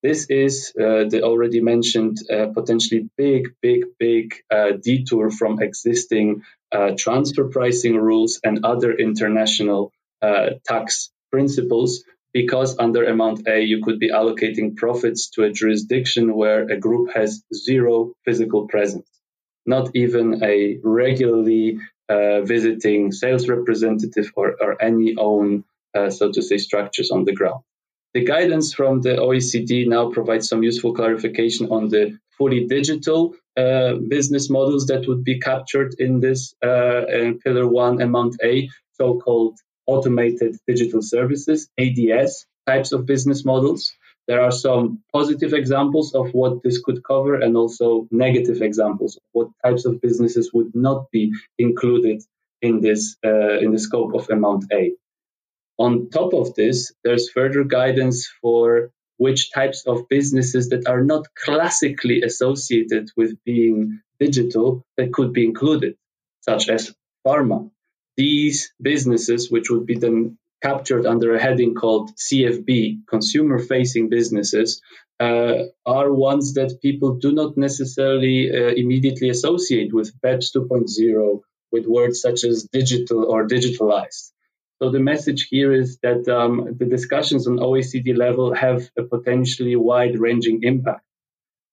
This 0.02 0.26
is 0.28 0.72
uh, 0.78 1.04
the 1.08 1.22
already 1.22 1.60
mentioned 1.60 2.18
uh, 2.30 2.46
potentially 2.54 3.08
big, 3.16 3.54
big, 3.62 3.86
big 3.98 4.34
uh, 4.50 4.72
detour 4.80 5.30
from 5.30 5.62
existing 5.62 6.42
uh, 6.70 6.92
transfer 6.96 7.48
pricing 7.48 7.96
rules 7.96 8.40
and 8.44 8.64
other 8.64 8.92
international 8.92 9.92
tax 10.66 11.10
principles 11.30 12.02
because 12.42 12.76
under 12.78 13.02
amount 13.04 13.48
A, 13.48 13.62
you 13.62 13.82
could 13.82 13.98
be 13.98 14.10
allocating 14.10 14.76
profits 14.76 15.30
to 15.30 15.44
a 15.44 15.50
jurisdiction 15.50 16.34
where 16.36 16.64
a 16.68 16.76
group 16.76 17.08
has 17.14 17.42
zero 17.54 18.12
physical 18.26 18.68
presence, 18.68 19.08
not 19.64 19.88
even 19.94 20.44
a 20.44 20.78
regularly 20.84 21.78
uh, 22.10 22.42
visiting 22.42 23.10
sales 23.10 23.48
representative 23.48 24.30
or, 24.36 24.54
or 24.60 24.70
any 24.82 25.16
own, 25.16 25.64
uh, 25.94 26.10
so 26.10 26.30
to 26.30 26.42
say, 26.42 26.58
structures 26.58 27.10
on 27.10 27.24
the 27.24 27.32
ground. 27.32 27.62
The 28.12 28.24
guidance 28.24 28.74
from 28.74 29.00
the 29.00 29.14
OECD 29.28 29.88
now 29.88 30.10
provides 30.10 30.46
some 30.46 30.62
useful 30.62 30.92
clarification 30.92 31.68
on 31.70 31.88
the 31.88 32.18
fully 32.36 32.66
digital 32.66 33.34
uh, 33.56 33.94
business 33.94 34.50
models 34.50 34.88
that 34.88 35.08
would 35.08 35.24
be 35.24 35.40
captured 35.40 35.94
in 35.98 36.20
this 36.20 36.54
uh, 36.62 37.00
pillar 37.42 37.66
one 37.66 38.02
amount 38.02 38.36
A, 38.44 38.68
so-called 39.00 39.56
automated 39.86 40.56
digital 40.66 41.02
services, 41.02 41.68
ADS 41.78 42.46
types 42.66 42.92
of 42.92 43.06
business 43.06 43.44
models. 43.44 43.92
There 44.28 44.42
are 44.42 44.50
some 44.50 45.02
positive 45.12 45.52
examples 45.52 46.14
of 46.14 46.32
what 46.32 46.62
this 46.62 46.80
could 46.82 47.04
cover 47.04 47.34
and 47.36 47.56
also 47.56 48.08
negative 48.10 48.60
examples 48.60 49.16
of 49.16 49.22
what 49.32 49.48
types 49.64 49.84
of 49.84 50.00
businesses 50.00 50.50
would 50.52 50.74
not 50.74 51.10
be 51.12 51.32
included 51.58 52.22
in 52.60 52.80
this 52.80 53.16
uh, 53.24 53.58
in 53.58 53.70
the 53.70 53.78
scope 53.78 54.14
of 54.14 54.28
amount 54.30 54.64
A. 54.72 54.92
On 55.78 56.08
top 56.10 56.32
of 56.32 56.54
this, 56.54 56.92
there's 57.04 57.30
further 57.30 57.62
guidance 57.62 58.28
for 58.40 58.90
which 59.18 59.52
types 59.52 59.86
of 59.86 60.08
businesses 60.08 60.70
that 60.70 60.88
are 60.88 61.04
not 61.04 61.26
classically 61.34 62.22
associated 62.22 63.10
with 63.16 63.36
being 63.44 64.00
digital 64.18 64.82
that 64.96 65.12
could 65.12 65.32
be 65.32 65.44
included, 65.44 65.96
such 66.40 66.68
as 66.68 66.94
pharma, 67.26 67.70
these 68.16 68.72
businesses, 68.80 69.50
which 69.50 69.70
would 69.70 69.86
be 69.86 69.98
then 69.98 70.38
captured 70.62 71.06
under 71.06 71.34
a 71.34 71.40
heading 71.40 71.74
called 71.74 72.10
CFB, 72.16 73.06
consumer 73.06 73.58
facing 73.58 74.08
businesses, 74.08 74.80
uh, 75.20 75.64
are 75.84 76.12
ones 76.12 76.54
that 76.54 76.80
people 76.82 77.16
do 77.16 77.32
not 77.32 77.56
necessarily 77.56 78.50
uh, 78.50 78.72
immediately 78.74 79.30
associate 79.30 79.92
with 79.92 80.18
BEPS 80.20 80.52
2.0 80.54 81.40
with 81.72 81.86
words 81.86 82.20
such 82.20 82.44
as 82.44 82.64
digital 82.64 83.24
or 83.24 83.46
digitalized. 83.46 84.32
So 84.78 84.90
the 84.90 85.00
message 85.00 85.48
here 85.50 85.72
is 85.72 85.98
that 86.02 86.28
um, 86.28 86.76
the 86.78 86.84
discussions 86.84 87.46
on 87.46 87.56
OECD 87.56 88.16
level 88.16 88.54
have 88.54 88.90
a 88.98 89.04
potentially 89.04 89.74
wide 89.74 90.18
ranging 90.18 90.60
impact. 90.62 91.02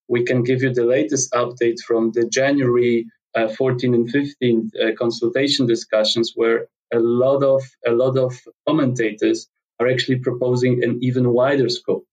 We 0.08 0.24
can 0.24 0.44
give 0.44 0.62
you 0.62 0.74
the 0.74 0.86
latest 0.86 1.34
update 1.34 1.80
from 1.86 2.12
the 2.14 2.28
January 2.30 3.08
uh, 3.36 3.48
14 3.48 3.94
and 3.94 4.10
15 4.10 4.72
uh, 4.82 4.92
consultation 4.98 5.66
discussions 5.66 6.34
where 6.36 6.68
a 6.94 7.00
lot 7.00 7.44
of 7.44 7.64
a 7.86 7.92
lot 7.92 8.18
of 8.18 8.40
commentators 8.68 9.48
are 9.80 9.88
actually 9.88 10.20
proposing 10.20 10.84
an 10.84 11.00
even 11.02 11.30
wider 11.30 11.70
scope 11.70 12.06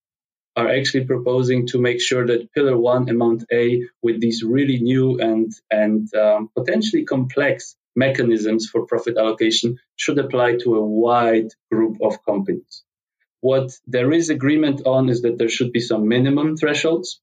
are 0.57 0.69
actually 0.69 1.05
proposing 1.05 1.67
to 1.69 1.79
make 1.79 2.01
sure 2.01 2.27
that 2.27 2.53
pillar 2.53 2.77
one 2.77 3.09
amount 3.09 3.45
a 3.53 3.83
with 4.03 4.21
these 4.21 4.43
really 4.43 4.81
new 4.81 5.19
and 5.19 5.53
and 5.71 6.13
um, 6.15 6.51
potentially 6.57 7.05
complex 7.05 7.77
mechanisms 7.97 8.69
for 8.69 8.87
profit 8.87 9.17
allocation 9.17 9.79
should 9.97 10.19
apply 10.19 10.57
to 10.57 10.77
a 10.77 10.85
wide 10.85 11.51
group 11.71 11.99
of 12.03 12.25
companies. 12.25 12.83
What 13.41 13.71
there 13.87 14.13
is 14.13 14.29
agreement 14.29 14.83
on 14.87 15.09
is 15.09 15.23
that 15.23 15.39
there 15.39 15.49
should 15.49 15.73
be 15.73 15.81
some 15.81 16.09
minimum 16.09 16.57
thresholds 16.57 17.21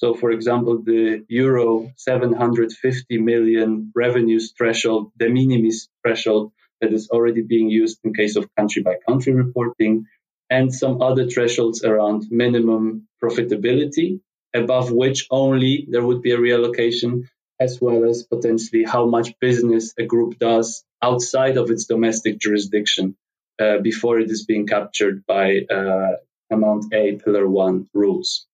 so, 0.00 0.14
for 0.14 0.30
example, 0.30 0.80
the 0.82 1.26
euro 1.28 1.92
750 1.96 3.18
million 3.18 3.92
revenues 3.94 4.54
threshold, 4.56 5.12
de 5.18 5.28
minimis 5.28 5.88
threshold 6.02 6.52
that 6.80 6.94
is 6.94 7.10
already 7.10 7.42
being 7.42 7.68
used 7.68 7.98
in 8.02 8.14
case 8.14 8.36
of 8.36 8.48
country 8.56 8.80
by 8.80 8.94
country 9.06 9.34
reporting, 9.34 10.06
and 10.48 10.74
some 10.74 11.02
other 11.02 11.28
thresholds 11.28 11.84
around 11.84 12.28
minimum 12.30 13.08
profitability, 13.22 14.20
above 14.54 14.90
which 14.90 15.26
only 15.30 15.86
there 15.90 16.06
would 16.06 16.22
be 16.22 16.32
a 16.32 16.38
reallocation, 16.38 17.28
as 17.60 17.78
well 17.78 18.08
as 18.08 18.22
potentially 18.22 18.84
how 18.84 19.04
much 19.04 19.38
business 19.38 19.92
a 19.98 20.06
group 20.06 20.38
does 20.38 20.82
outside 21.02 21.58
of 21.58 21.70
its 21.70 21.84
domestic 21.84 22.38
jurisdiction 22.38 23.16
uh, 23.62 23.76
before 23.82 24.18
it 24.18 24.30
is 24.30 24.46
being 24.46 24.66
captured 24.66 25.26
by 25.26 25.58
uh, 25.70 26.12
amount 26.50 26.86
A 26.94 27.16
pillar 27.16 27.46
one 27.46 27.86
rules. 27.92 28.46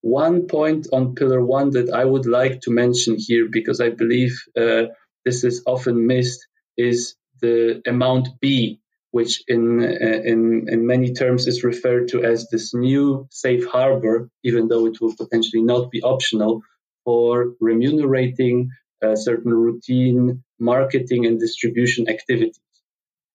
One 0.00 0.46
point 0.46 0.88
on 0.92 1.14
pillar 1.14 1.44
one 1.44 1.70
that 1.70 1.90
I 1.90 2.04
would 2.04 2.26
like 2.26 2.60
to 2.62 2.70
mention 2.70 3.16
here, 3.18 3.48
because 3.50 3.80
I 3.80 3.90
believe 3.90 4.34
uh, 4.56 4.84
this 5.24 5.44
is 5.44 5.62
often 5.66 6.06
missed, 6.06 6.46
is 6.76 7.14
the 7.40 7.82
amount 7.86 8.28
B, 8.40 8.80
which 9.10 9.42
in, 9.48 9.82
uh, 9.82 10.22
in, 10.32 10.66
in 10.68 10.86
many 10.86 11.12
terms 11.12 11.46
is 11.46 11.64
referred 11.64 12.08
to 12.08 12.24
as 12.24 12.48
this 12.48 12.74
new 12.74 13.26
safe 13.30 13.66
harbor, 13.66 14.28
even 14.42 14.68
though 14.68 14.86
it 14.86 15.00
will 15.00 15.14
potentially 15.14 15.62
not 15.62 15.90
be 15.90 16.02
optional 16.02 16.62
for 17.04 17.54
remunerating 17.60 18.70
uh, 19.02 19.16
certain 19.16 19.52
routine 19.52 20.42
marketing 20.58 21.26
and 21.26 21.40
distribution 21.40 22.08
activities. 22.08 22.60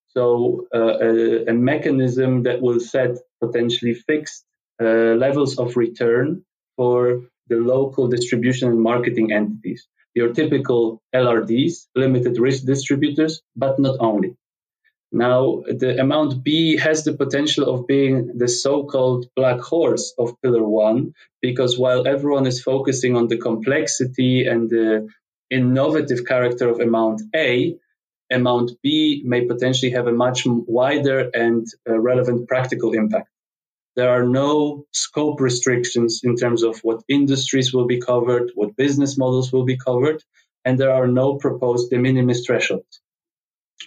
So, 0.08 0.66
uh, 0.74 0.98
a, 1.00 1.46
a, 1.52 1.54
mechanism 1.54 2.44
that 2.44 2.62
will 2.62 2.80
set 2.80 3.18
potentially 3.40 3.94
fixed 3.94 4.46
uh, 4.82 5.16
levels 5.26 5.58
of 5.58 5.76
return 5.78 6.44
for 6.76 7.24
the 7.48 7.58
local 7.58 8.08
distribution 8.08 8.70
and 8.70 8.82
marketing 8.82 9.32
entities. 9.32 9.88
Your 10.14 10.34
typical 10.34 11.02
LRDs, 11.14 11.88
limited 11.96 12.40
risk 12.40 12.66
distributors, 12.66 13.42
but 13.56 13.80
not 13.80 13.98
only. 14.00 14.36
Now, 15.12 15.64
the 15.68 16.00
amount 16.00 16.44
B 16.44 16.76
has 16.78 17.06
the 17.06 17.14
potential 17.14 17.74
of 17.74 17.88
being 17.88 18.38
the 18.38 18.48
so 18.48 18.84
called 18.84 19.28
black 19.36 19.62
horse 19.62 20.14
of 20.18 20.36
Pillar 20.42 20.68
1, 20.68 21.14
because 21.42 21.78
while 21.78 22.08
everyone 22.08 22.46
is 22.46 22.62
focusing 22.62 23.16
on 23.16 23.28
the 23.28 23.38
complexity 23.38 24.46
and 24.46 24.70
the 24.70 25.08
innovative 25.50 26.26
character 26.26 26.68
of 26.70 26.82
amount 26.82 27.22
A, 27.34 27.78
amount 28.30 28.72
B 28.84 29.22
may 29.26 29.46
potentially 29.46 29.92
have 29.92 30.08
a 30.08 30.12
much 30.12 30.44
wider 30.46 31.30
and 31.34 31.66
uh, 31.90 31.98
relevant 31.98 32.48
practical 32.50 32.94
impact. 32.94 33.30
There 33.98 34.12
are 34.12 34.26
no 34.26 34.86
scope 34.94 35.42
restrictions 35.42 36.22
in 36.24 36.36
terms 36.36 36.62
of 36.64 36.80
what 36.84 37.02
industries 37.10 37.74
will 37.74 37.88
be 37.88 38.00
covered, 38.00 38.52
what 38.54 38.76
business 38.78 39.18
models 39.18 39.52
will 39.52 39.66
be 39.66 39.78
covered, 39.78 40.24
and 40.64 40.80
there 40.80 40.92
are 40.92 41.08
no 41.08 41.38
proposed 41.38 41.90
de 41.90 41.98
minimis 41.98 42.46
thresholds. 42.46 43.02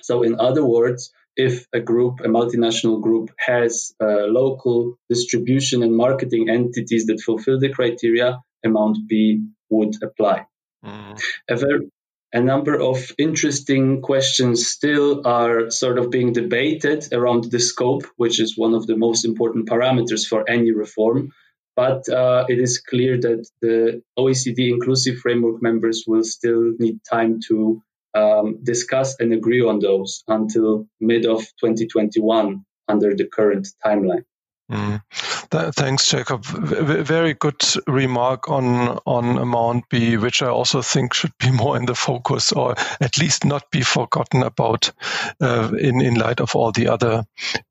So, 0.02 0.24
in 0.24 0.40
other 0.40 0.66
words, 0.66 1.12
if 1.36 1.66
a 1.72 1.80
group, 1.80 2.20
a 2.20 2.28
multinational 2.28 3.00
group, 3.00 3.30
has 3.38 3.94
uh, 4.02 4.26
local 4.26 4.98
distribution 5.08 5.84
and 5.84 5.96
marketing 5.96 6.48
entities 6.50 7.06
that 7.06 7.20
fulfill 7.20 7.60
the 7.60 7.72
criteria, 7.72 8.40
amount 8.64 8.98
B 9.08 9.46
would 9.70 9.94
apply. 10.02 10.46
Mm. 10.84 11.22
A 11.48 11.56
very 11.56 11.88
a 12.32 12.40
number 12.40 12.80
of 12.80 13.12
interesting 13.18 14.02
questions 14.02 14.66
still 14.66 15.26
are 15.26 15.70
sort 15.70 15.98
of 15.98 16.10
being 16.10 16.32
debated 16.32 17.12
around 17.12 17.50
the 17.50 17.58
scope, 17.58 18.04
which 18.16 18.40
is 18.40 18.56
one 18.56 18.74
of 18.74 18.86
the 18.86 18.96
most 18.96 19.24
important 19.24 19.68
parameters 19.68 20.26
for 20.26 20.48
any 20.48 20.70
reform. 20.70 21.32
But 21.74 22.08
uh, 22.08 22.44
it 22.48 22.58
is 22.60 22.78
clear 22.78 23.18
that 23.20 23.48
the 23.60 24.02
OECD 24.18 24.70
inclusive 24.70 25.18
framework 25.18 25.62
members 25.62 26.04
will 26.06 26.24
still 26.24 26.72
need 26.78 27.00
time 27.08 27.40
to 27.48 27.82
um, 28.14 28.58
discuss 28.62 29.16
and 29.18 29.32
agree 29.32 29.62
on 29.62 29.78
those 29.78 30.22
until 30.28 30.86
mid 31.00 31.26
of 31.26 31.40
2021 31.60 32.64
under 32.88 33.14
the 33.14 33.26
current 33.26 33.68
timeline. 33.84 34.24
Mm. 34.70 35.02
Th- 35.50 35.74
thanks, 35.74 36.06
Jacob. 36.09 36.44
V- 36.44 37.02
very 37.02 37.35
good 37.35 37.61
remark 37.88 38.48
on 38.48 38.98
on 39.04 39.37
amount 39.37 39.88
B, 39.88 40.16
which 40.16 40.42
I 40.42 40.48
also 40.48 40.80
think 40.80 41.12
should 41.12 41.37
be 41.38 41.50
more 41.62 41.76
in 41.76 41.87
the 41.87 41.94
focus, 41.94 42.52
or 42.52 42.76
at 43.00 43.18
least 43.18 43.44
not 43.44 43.68
be 43.72 43.83
forgotten 43.83 44.42
about 44.44 44.92
uh, 45.40 45.72
in 45.78 46.00
in 46.00 46.14
light 46.14 46.40
of 46.40 46.54
all 46.54 46.70
the 46.70 46.88
other 46.88 47.24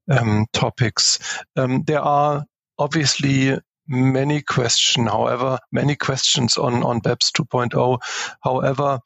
um, 0.09 0.45
topics. 0.51 1.19
Um, 1.55 1.83
there 1.83 2.01
are 2.01 2.45
obviously 2.77 3.57
many 3.89 4.41
question, 4.41 5.07
however, 5.07 5.57
many 5.71 5.95
questions 5.95 6.57
on, 6.57 6.83
on 6.83 7.01
BEPS 7.01 7.31
2.0. 7.31 7.99
However, 8.43 8.99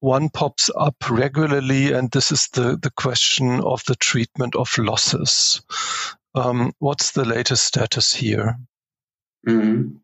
one 0.00 0.30
pops 0.30 0.70
up 0.76 0.96
regularly, 1.10 1.92
and 1.92 2.10
this 2.10 2.32
is 2.32 2.48
the, 2.54 2.78
the 2.80 2.90
question 2.96 3.60
of 3.60 3.84
the 3.86 3.96
treatment 3.96 4.56
of 4.56 4.76
losses. 4.78 5.60
Um, 6.34 6.72
what's 6.78 7.12
the 7.12 7.24
latest 7.24 7.64
status 7.64 8.14
here? 8.14 8.56
Mm-hmm. 9.46 9.96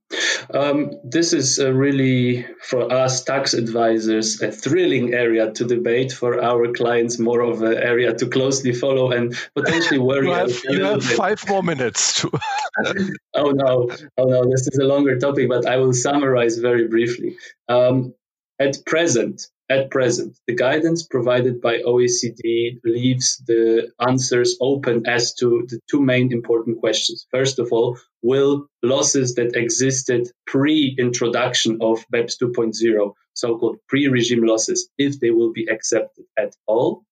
Um, 0.56 0.92
this 1.04 1.32
is 1.32 1.58
really, 1.58 2.46
for 2.62 2.90
us 2.90 3.22
tax 3.24 3.52
advisors, 3.52 4.40
a 4.40 4.50
thrilling 4.50 5.12
area 5.12 5.52
to 5.52 5.64
debate. 5.64 6.12
For 6.12 6.42
our 6.42 6.72
clients, 6.72 7.18
more 7.18 7.40
of 7.42 7.62
an 7.62 7.74
area 7.74 8.14
to 8.14 8.28
closely 8.28 8.72
follow 8.72 9.10
and 9.10 9.36
potentially 9.54 9.98
worry. 10.10 10.28
you 10.28 10.32
have, 10.32 10.62
you 10.70 10.84
have 10.84 11.04
five 11.04 11.46
more 11.48 11.62
minutes. 11.62 12.20
To 12.20 12.30
oh 13.34 13.50
no, 13.50 13.90
oh 14.16 14.24
no, 14.24 14.44
this 14.50 14.68
is 14.68 14.78
a 14.78 14.84
longer 14.84 15.18
topic, 15.18 15.48
but 15.48 15.66
I 15.66 15.76
will 15.76 15.92
summarize 15.92 16.58
very 16.58 16.88
briefly. 16.88 17.36
Um, 17.68 18.14
at 18.58 18.84
present, 18.86 19.48
at 19.68 19.90
present, 19.90 20.38
the 20.46 20.54
guidance 20.54 21.06
provided 21.06 21.60
by 21.60 21.78
OECD 21.78 22.78
leaves 22.84 23.42
the 23.46 23.90
answers 24.00 24.56
open 24.60 25.06
as 25.06 25.34
to 25.34 25.66
the 25.68 25.80
two 25.90 26.00
main 26.00 26.32
important 26.32 26.78
questions. 26.78 27.26
First 27.32 27.58
of 27.58 27.72
all, 27.72 27.98
will 28.22 28.68
losses 28.82 29.34
that 29.34 29.56
existed 29.56 30.28
pre-introduction 30.46 31.78
of 31.80 32.04
BEPS 32.12 32.38
2.0, 32.38 33.12
so-called 33.34 33.78
pre-regime 33.88 34.44
losses, 34.46 34.88
if 34.98 35.18
they 35.18 35.30
will 35.30 35.52
be 35.52 35.66
accepted 35.68 36.26
at 36.38 36.54
all? 36.66 37.02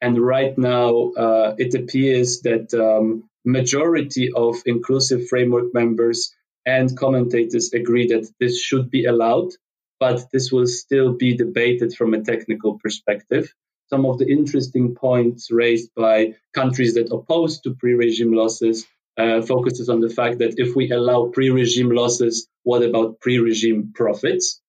And 0.00 0.18
right 0.18 0.56
now, 0.56 1.10
uh, 1.10 1.54
it 1.58 1.74
appears 1.74 2.40
that 2.40 2.72
um, 2.72 3.28
majority 3.44 4.32
of 4.32 4.56
inclusive 4.64 5.28
framework 5.28 5.74
members 5.74 6.34
and 6.64 6.96
commentators 6.96 7.72
agree 7.74 8.06
that 8.08 8.30
this 8.40 8.60
should 8.62 8.90
be 8.90 9.04
allowed 9.04 9.50
but 10.00 10.30
this 10.32 10.50
will 10.52 10.66
still 10.66 11.12
be 11.12 11.36
debated 11.36 11.94
from 11.94 12.14
a 12.14 12.22
technical 12.22 12.78
perspective. 12.78 13.52
Some 13.90 14.04
of 14.04 14.18
the 14.18 14.28
interesting 14.30 14.94
points 14.94 15.50
raised 15.50 15.90
by 15.94 16.34
countries 16.52 16.94
that 16.94 17.12
oppose 17.12 17.60
to 17.60 17.74
pre-regime 17.74 18.32
losses 18.32 18.86
uh, 19.16 19.42
focuses 19.42 19.88
on 19.88 20.00
the 20.00 20.10
fact 20.10 20.38
that 20.38 20.54
if 20.58 20.76
we 20.76 20.90
allow 20.90 21.26
pre-regime 21.26 21.90
losses, 21.90 22.48
what 22.62 22.82
about 22.82 23.20
pre-regime 23.20 23.92
profits? 23.94 24.60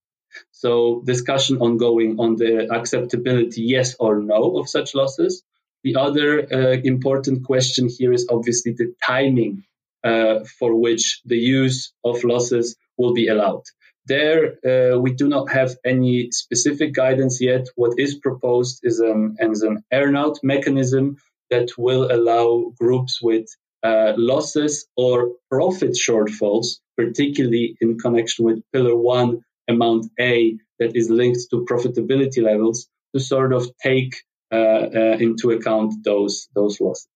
So 0.51 1.01
discussion 1.05 1.57
ongoing 1.57 2.19
on 2.19 2.35
the 2.35 2.71
acceptability, 2.71 3.61
yes 3.61 3.95
or 3.99 4.19
no, 4.19 4.57
of 4.57 4.69
such 4.69 4.95
losses. 4.95 5.43
The 5.83 5.95
other 5.95 6.41
uh, 6.41 6.77
important 6.83 7.45
question 7.45 7.89
here 7.89 8.13
is 8.13 8.27
obviously 8.29 8.73
the 8.73 8.93
timing 9.05 9.63
uh, 10.03 10.45
for 10.57 10.75
which 10.75 11.21
the 11.25 11.37
use 11.37 11.93
of 12.03 12.23
losses 12.23 12.75
will 12.97 13.13
be 13.13 13.27
allowed. 13.27 13.63
There, 14.09 14.57
uh, 14.65 14.97
we 14.97 15.13
do 15.13 15.27
not 15.27 15.51
have 15.51 15.77
any 15.85 16.31
specific 16.31 16.93
guidance 16.93 17.39
yet. 17.39 17.67
What 17.75 17.99
is 17.99 18.15
proposed 18.15 18.79
is 18.81 18.99
an, 18.99 19.37
is 19.39 19.61
an 19.61 19.83
earnout 19.93 20.37
mechanism 20.41 21.17
that 21.51 21.77
will 21.77 22.11
allow 22.11 22.73
groups 22.79 23.21
with 23.21 23.45
uh, 23.83 24.13
losses 24.17 24.87
or 24.97 25.33
profit 25.51 25.91
shortfalls, 25.91 26.79
particularly 26.97 27.77
in 27.81 27.99
connection 27.99 28.45
with 28.45 28.63
Pillar 28.73 28.95
1 28.95 29.43
Amount 29.67 30.07
A 30.19 30.57
that 30.79 30.95
is 30.95 31.11
linked 31.11 31.41
to 31.51 31.67
profitability 31.69 32.41
levels, 32.41 32.89
to 33.13 33.19
sort 33.19 33.53
of 33.53 33.69
take 33.77 34.15
uh, 34.51 34.87
uh 35.01 35.17
into 35.19 35.51
account 35.51 35.93
those, 36.03 36.49
those 36.55 36.81
losses. 36.81 37.07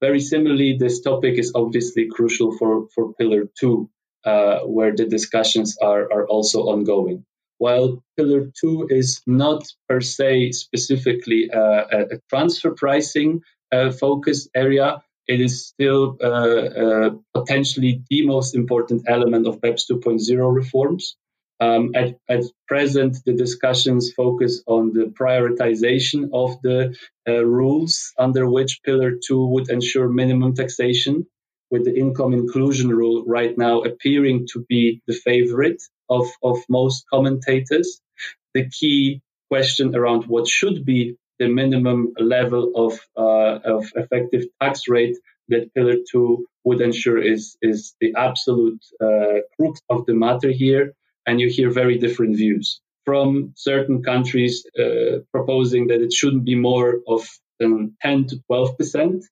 Very 0.00 0.18
similarly, 0.18 0.76
this 0.76 1.00
topic 1.02 1.38
is 1.38 1.52
obviously 1.54 2.08
crucial 2.08 2.50
for, 2.58 2.88
for 2.92 3.14
Pillar 3.14 3.44
2 3.60 3.88
uh, 4.24 4.60
where 4.60 4.94
the 4.94 5.06
discussions 5.06 5.76
are, 5.82 6.04
are 6.12 6.26
also 6.26 6.64
ongoing. 6.64 7.24
While 7.58 8.02
Pillar 8.16 8.50
2 8.60 8.88
is 8.90 9.22
not 9.26 9.62
per 9.88 10.00
se 10.00 10.52
specifically 10.52 11.50
uh, 11.50 11.84
a, 11.92 12.00
a 12.14 12.18
transfer 12.28 12.72
pricing 12.72 13.42
uh, 13.70 13.92
focus 13.92 14.48
area, 14.54 15.02
it 15.28 15.40
is 15.40 15.66
still 15.66 16.16
uh, 16.20 16.26
uh, 16.26 17.10
potentially 17.34 18.02
the 18.10 18.26
most 18.26 18.54
important 18.54 19.04
element 19.06 19.46
of 19.46 19.60
BEPS 19.60 19.84
2.0 19.90 20.54
reforms. 20.54 21.16
Um, 21.60 21.92
at, 21.94 22.16
at, 22.28 22.42
present, 22.66 23.18
the 23.24 23.34
discussions 23.34 24.12
focus 24.12 24.64
on 24.66 24.92
the 24.92 25.12
prioritization 25.20 26.30
of 26.32 26.60
the 26.62 26.96
uh, 27.28 27.44
rules 27.44 28.12
under 28.18 28.50
which 28.50 28.80
Pillar 28.84 29.12
2 29.24 29.46
would 29.46 29.70
ensure 29.70 30.08
minimum 30.08 30.54
taxation 30.54 31.26
with 31.72 31.84
the 31.86 31.98
income 31.98 32.34
inclusion 32.34 32.90
rule 32.90 33.24
right 33.26 33.56
now 33.56 33.80
appearing 33.80 34.46
to 34.52 34.64
be 34.68 35.00
the 35.06 35.14
favorite 35.14 35.82
of, 36.08 36.28
of 36.42 36.58
most 36.68 37.04
commentators. 37.12 38.00
The 38.54 38.68
key 38.68 39.22
question 39.50 39.96
around 39.96 40.26
what 40.26 40.46
should 40.46 40.84
be 40.84 41.16
the 41.38 41.48
minimum 41.48 42.12
level 42.18 42.72
of, 42.76 43.00
uh, 43.16 43.58
of 43.76 43.90
effective 43.96 44.44
tax 44.60 44.86
rate 44.86 45.16
that 45.48 45.72
Pillar 45.74 45.96
2 46.12 46.46
would 46.64 46.80
ensure 46.80 47.18
is, 47.18 47.56
is 47.62 47.94
the 48.00 48.14
absolute 48.16 48.84
uh, 49.00 49.40
crux 49.56 49.80
of 49.88 50.06
the 50.06 50.14
matter 50.14 50.50
here. 50.50 50.92
And 51.26 51.40
you 51.40 51.48
hear 51.48 51.70
very 51.70 51.98
different 51.98 52.36
views 52.36 52.80
from 53.04 53.52
certain 53.56 54.02
countries 54.02 54.64
uh, 54.78 55.20
proposing 55.32 55.88
that 55.88 56.02
it 56.02 56.12
shouldn't 56.12 56.44
be 56.44 56.54
more 56.54 57.00
of 57.08 57.26
than 57.58 57.96
10 58.02 58.26
to 58.28 58.40
12 58.46 58.78
percent 58.78 59.24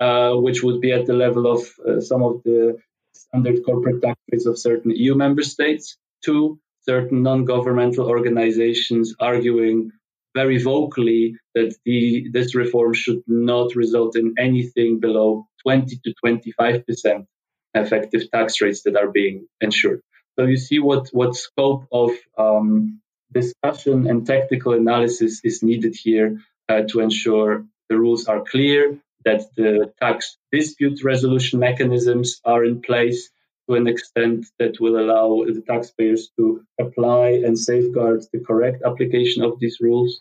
uh, 0.00 0.32
which 0.34 0.62
would 0.62 0.80
be 0.80 0.92
at 0.92 1.06
the 1.06 1.14
level 1.14 1.50
of 1.50 1.60
uh, 1.86 2.00
some 2.00 2.22
of 2.22 2.42
the 2.44 2.78
standard 3.12 3.64
corporate 3.64 4.00
tax 4.02 4.18
rates 4.30 4.46
of 4.46 4.58
certain 4.58 4.92
EU 4.92 5.14
member 5.14 5.42
states, 5.42 5.96
to 6.24 6.58
certain 6.82 7.22
non-governmental 7.22 8.06
organizations 8.06 9.14
arguing 9.20 9.90
very 10.34 10.58
vocally 10.58 11.36
that 11.54 11.74
the, 11.84 12.28
this 12.32 12.54
reform 12.54 12.92
should 12.94 13.22
not 13.26 13.74
result 13.74 14.16
in 14.16 14.34
anything 14.38 15.00
below 15.00 15.46
20 15.62 16.00
to 16.04 16.14
25 16.20 16.86
percent 16.86 17.26
effective 17.74 18.30
tax 18.30 18.60
rates 18.60 18.82
that 18.82 18.96
are 18.96 19.10
being 19.10 19.46
ensured. 19.60 20.00
So 20.38 20.46
you 20.46 20.56
see 20.56 20.78
what 20.78 21.08
what 21.12 21.34
scope 21.34 21.84
of 21.92 22.10
um, 22.36 23.00
discussion 23.32 24.06
and 24.08 24.26
technical 24.26 24.72
analysis 24.72 25.40
is 25.44 25.62
needed 25.62 25.94
here 25.94 26.40
uh, 26.68 26.82
to 26.90 27.00
ensure 27.00 27.64
the 27.88 27.98
rules 27.98 28.26
are 28.26 28.44
clear, 28.44 28.98
that 29.24 29.42
the 29.56 29.92
tax 30.00 30.36
dispute 30.52 31.02
resolution 31.02 31.58
mechanisms 31.58 32.40
are 32.44 32.64
in 32.64 32.80
place 32.80 33.30
to 33.68 33.74
an 33.74 33.86
extent 33.86 34.46
that 34.58 34.80
will 34.80 34.98
allow 34.98 35.44
the 35.44 35.62
taxpayers 35.66 36.30
to 36.36 36.64
apply 36.80 37.28
and 37.44 37.58
safeguard 37.58 38.22
the 38.32 38.40
correct 38.40 38.82
application 38.84 39.42
of 39.42 39.58
these 39.60 39.78
rules. 39.80 40.20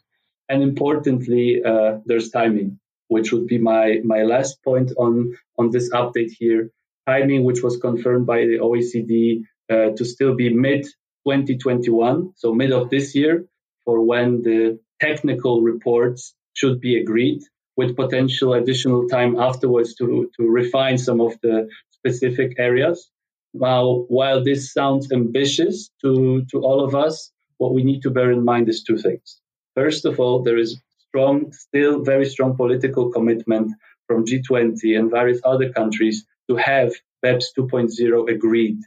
And 0.49 0.63
importantly, 0.63 1.61
uh, 1.63 1.99
there's 2.05 2.29
timing, 2.29 2.79
which 3.07 3.31
would 3.31 3.47
be 3.47 3.57
my, 3.57 4.01
my 4.03 4.23
last 4.23 4.63
point 4.63 4.91
on, 4.97 5.33
on 5.57 5.71
this 5.71 5.91
update 5.91 6.31
here. 6.37 6.71
Timing, 7.05 7.45
which 7.45 7.63
was 7.63 7.77
confirmed 7.77 8.25
by 8.25 8.39
the 8.39 8.59
OECD 8.59 9.43
uh, 9.69 9.95
to 9.95 10.03
still 10.03 10.35
be 10.35 10.53
mid 10.53 10.83
2021, 11.25 12.33
so 12.35 12.53
mid 12.53 12.73
of 12.73 12.89
this 12.89 13.15
year, 13.15 13.45
for 13.85 14.01
when 14.01 14.41
the 14.41 14.79
technical 14.99 15.61
reports 15.61 16.33
should 16.53 16.81
be 16.81 16.99
agreed 16.99 17.41
with 17.77 17.95
potential 17.95 18.55
additional 18.55 19.07
time 19.07 19.39
afterwards 19.39 19.93
to, 19.95 20.29
to 20.35 20.43
refine 20.49 20.97
some 20.97 21.21
of 21.21 21.39
the 21.41 21.69
specific 21.91 22.55
areas. 22.57 23.09
While, 23.53 24.05
while 24.09 24.43
this 24.43 24.73
sounds 24.73 25.11
ambitious 25.11 25.89
to, 26.01 26.43
to 26.51 26.61
all 26.61 26.83
of 26.83 26.95
us, 26.95 27.31
what 27.57 27.73
we 27.73 27.83
need 27.83 28.01
to 28.01 28.09
bear 28.11 28.31
in 28.31 28.43
mind 28.43 28.67
is 28.67 28.83
two 28.83 28.97
things. 28.97 29.39
First 29.75 30.05
of 30.05 30.19
all, 30.19 30.43
there 30.43 30.57
is 30.57 30.81
strong, 31.07 31.51
still 31.51 32.03
very 32.03 32.25
strong 32.25 32.55
political 32.57 33.11
commitment 33.11 33.71
from 34.07 34.25
G20 34.25 34.97
and 34.97 35.11
various 35.11 35.41
other 35.43 35.71
countries 35.71 36.25
to 36.49 36.55
have 36.55 36.93
BEPS 37.23 37.45
2.0 37.57 38.29
agreed. 38.31 38.79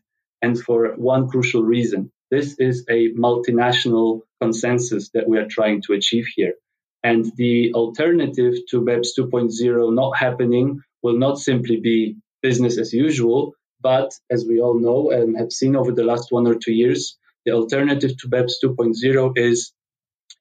And 0.42 0.58
for 0.58 0.94
one 0.96 1.28
crucial 1.28 1.62
reason, 1.62 2.10
this 2.30 2.56
is 2.58 2.84
a 2.88 3.12
multinational 3.12 4.22
consensus 4.40 5.10
that 5.10 5.28
we 5.28 5.38
are 5.38 5.48
trying 5.48 5.82
to 5.82 5.92
achieve 5.92 6.26
here. 6.34 6.54
And 7.02 7.24
the 7.36 7.72
alternative 7.74 8.54
to 8.70 8.82
BEPS 8.82 9.18
2.0 9.18 9.94
not 9.94 10.16
happening 10.16 10.80
will 11.02 11.18
not 11.18 11.38
simply 11.38 11.78
be 11.80 12.16
business 12.42 12.78
as 12.78 12.92
usual, 12.92 13.54
but 13.80 14.12
as 14.30 14.44
we 14.46 14.60
all 14.60 14.78
know 14.78 15.10
and 15.10 15.36
have 15.38 15.52
seen 15.52 15.76
over 15.76 15.92
the 15.92 16.04
last 16.04 16.30
one 16.30 16.46
or 16.46 16.56
two 16.56 16.72
years, 16.72 17.16
the 17.46 17.52
alternative 17.52 18.16
to 18.18 18.28
BEPS 18.28 18.56
2.0 18.62 19.32
is 19.38 19.72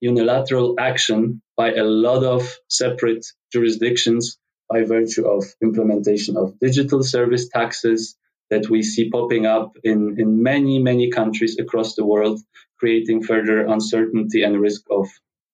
unilateral 0.02 0.76
action 0.80 1.42
by 1.56 1.74
a 1.74 1.84
lot 1.84 2.24
of 2.24 2.58
separate 2.68 3.26
jurisdictions 3.52 4.38
by 4.70 4.84
virtue 4.84 5.26
of 5.28 5.44
implementation 5.64 6.38
of 6.38 6.58
digital 6.60 7.04
service 7.04 7.50
taxes 7.50 8.16
that 8.50 8.70
we 8.70 8.82
see 8.82 9.10
popping 9.10 9.46
up 9.46 9.78
in, 9.84 10.16
in 10.20 10.44
many, 10.44 10.80
many 10.80 11.10
countries 11.10 11.58
across 11.60 11.96
the 11.96 12.06
world, 12.06 12.40
creating 12.80 13.24
further 13.24 13.66
uncertainty 13.66 14.44
and 14.44 14.60
risk 14.60 14.82
of 14.90 15.08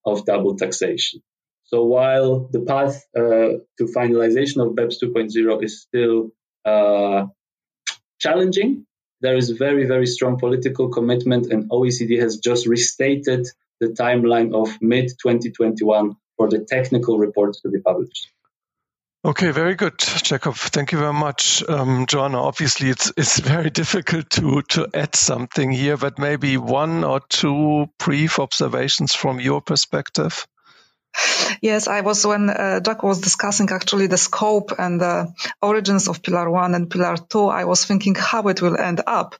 of 0.05 0.25
double 0.25 0.55
taxation. 0.55 1.21
So 1.63 1.83
while 1.83 2.47
the 2.51 2.61
path 2.61 3.03
uh, 3.17 3.59
to 3.77 3.83
finalization 3.95 4.65
of 4.65 4.75
BEPS 4.75 4.97
2.0 5.03 5.63
is 5.63 5.81
still 5.81 6.31
uh, 6.63 7.25
challenging, 8.19 8.85
there 9.21 9.35
is 9.35 9.49
very, 9.49 9.85
very 9.87 10.05
strong 10.05 10.37
political 10.37 10.89
commitment, 10.89 11.51
and 11.51 11.69
OECD 11.71 12.19
has 12.19 12.37
just 12.37 12.67
restated 12.67 13.47
the 13.79 13.87
timeline 13.87 14.53
of 14.53 14.77
mid 14.81 15.09
2021 15.09 16.15
for 16.37 16.49
the 16.49 16.59
technical 16.59 17.17
reports 17.17 17.61
to 17.61 17.69
be 17.69 17.79
published. 17.79 18.27
Okay, 19.25 19.49
very 19.49 19.73
good, 19.73 19.97
Jacob. 19.97 20.53
Thank 20.53 20.91
you 20.91 20.99
very 20.99 21.13
much, 21.13 21.63
um, 21.67 22.05
Joanna. 22.05 22.43
Obviously, 22.43 22.91
it's 22.91 23.11
it's 23.17 23.39
very 23.39 23.71
difficult 23.71 24.29
to 24.29 24.61
to 24.61 24.87
add 24.93 25.15
something 25.15 25.71
here, 25.71 25.97
but 25.97 26.19
maybe 26.19 26.57
one 26.57 27.03
or 27.03 27.21
two 27.21 27.87
brief 27.97 28.37
observations 28.37 29.15
from 29.15 29.39
your 29.39 29.61
perspective. 29.61 30.45
Yes, 31.59 31.87
I 31.87 32.01
was 32.01 32.23
when 32.23 32.51
uh, 32.51 32.81
Jack 32.81 33.01
was 33.01 33.19
discussing 33.19 33.69
actually 33.71 34.05
the 34.05 34.17
scope 34.17 34.71
and 34.77 35.01
the 35.01 35.33
origins 35.59 36.07
of 36.07 36.21
Pillar 36.21 36.47
1 36.51 36.75
and 36.75 36.89
Pillar 36.89 37.15
2, 37.17 37.45
I 37.47 37.63
was 37.63 37.85
thinking 37.85 38.15
how 38.15 38.47
it 38.49 38.61
will 38.61 38.77
end 38.77 39.01
up. 39.07 39.35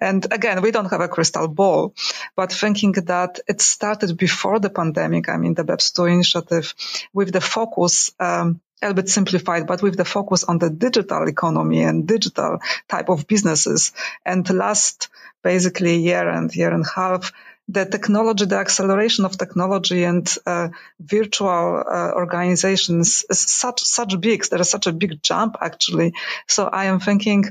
And 0.00 0.26
again, 0.32 0.62
we 0.62 0.70
don't 0.70 0.90
have 0.90 1.02
a 1.02 1.08
crystal 1.08 1.46
ball, 1.46 1.94
but 2.34 2.50
thinking 2.50 2.92
that 2.92 3.40
it 3.46 3.60
started 3.60 4.16
before 4.16 4.58
the 4.58 4.70
pandemic, 4.70 5.28
I 5.28 5.36
mean, 5.36 5.54
the 5.54 5.64
BEPS 5.64 5.92
2 5.92 6.04
initiative 6.06 6.74
with 7.12 7.30
the 7.30 7.42
focus, 7.42 8.10
um, 8.18 8.60
a 8.80 8.86
little 8.86 9.02
bit 9.02 9.08
simplified, 9.08 9.66
but 9.66 9.82
with 9.82 9.96
the 9.96 10.04
focus 10.04 10.44
on 10.44 10.58
the 10.58 10.70
digital 10.70 11.28
economy 11.28 11.82
and 11.82 12.06
digital 12.06 12.58
type 12.88 13.08
of 13.08 13.26
businesses. 13.26 13.92
And 14.24 14.48
last 14.50 15.08
basically 15.42 15.96
year 15.96 16.28
and 16.28 16.54
year 16.54 16.72
and 16.72 16.84
a 16.84 16.88
half, 16.88 17.32
the 17.68 17.84
technology, 17.84 18.46
the 18.46 18.56
acceleration 18.56 19.24
of 19.26 19.36
technology 19.36 20.04
and 20.04 20.26
uh, 20.46 20.68
virtual 20.98 21.84
uh, 21.86 22.12
organizations 22.14 23.24
is 23.28 23.40
such 23.40 23.80
such 23.82 24.18
big. 24.20 24.44
There 24.44 24.60
is 24.60 24.70
such 24.70 24.86
a 24.86 24.92
big 24.92 25.22
jump 25.22 25.56
actually. 25.60 26.14
So 26.46 26.66
I 26.66 26.86
am 26.86 26.98
thinking 26.98 27.44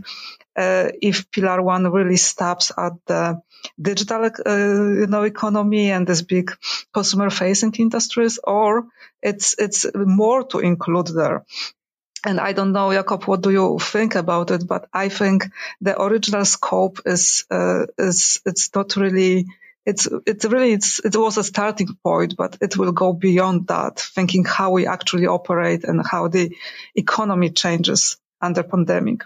uh, 0.56 0.90
if 1.02 1.30
Pillar 1.30 1.62
One 1.62 1.92
really 1.92 2.18
stops 2.18 2.72
at 2.76 2.94
the 3.06 3.42
digital, 3.82 4.26
uh, 4.26 4.56
you 5.02 5.08
know, 5.08 5.24
economy 5.24 5.92
and 5.92 6.08
this 6.08 6.22
big 6.22 6.52
consumer-facing 6.94 7.74
industries, 7.74 8.40
or 8.44 8.88
it's 9.22 9.56
it's 9.60 9.86
more 9.96 10.44
to 10.48 10.60
include 10.60 11.08
there. 11.08 11.46
And 12.26 12.40
I 12.40 12.54
don't 12.54 12.74
know, 12.74 12.92
Jacob, 12.92 13.24
what 13.26 13.42
do 13.42 13.52
you 13.52 13.80
think 13.80 14.16
about 14.16 14.52
it? 14.52 14.68
But 14.68 14.90
I 14.92 15.10
think 15.10 15.46
the 15.82 16.02
original 16.02 16.46
scope 16.46 17.00
is 17.06 17.46
uh, 17.52 17.86
is 17.98 18.42
it's 18.46 18.74
not 18.76 18.96
really 18.96 19.46
it's 19.86 20.08
it's 20.26 20.46
really 20.46 20.74
it's 20.74 21.00
it 21.00 21.16
was 21.16 21.38
a 21.38 21.44
starting 21.44 21.96
point, 22.04 22.36
but 22.36 22.58
it 22.60 22.76
will 22.76 22.92
go 22.92 23.14
beyond 23.14 23.68
that, 23.68 24.00
thinking 24.00 24.44
how 24.44 24.72
we 24.72 24.88
actually 24.88 25.28
operate 25.28 25.86
and 25.86 26.06
how 26.06 26.28
the 26.28 26.56
economy 26.96 27.52
changes 27.52 28.18
under 28.42 28.64
pandemic. 28.64 29.22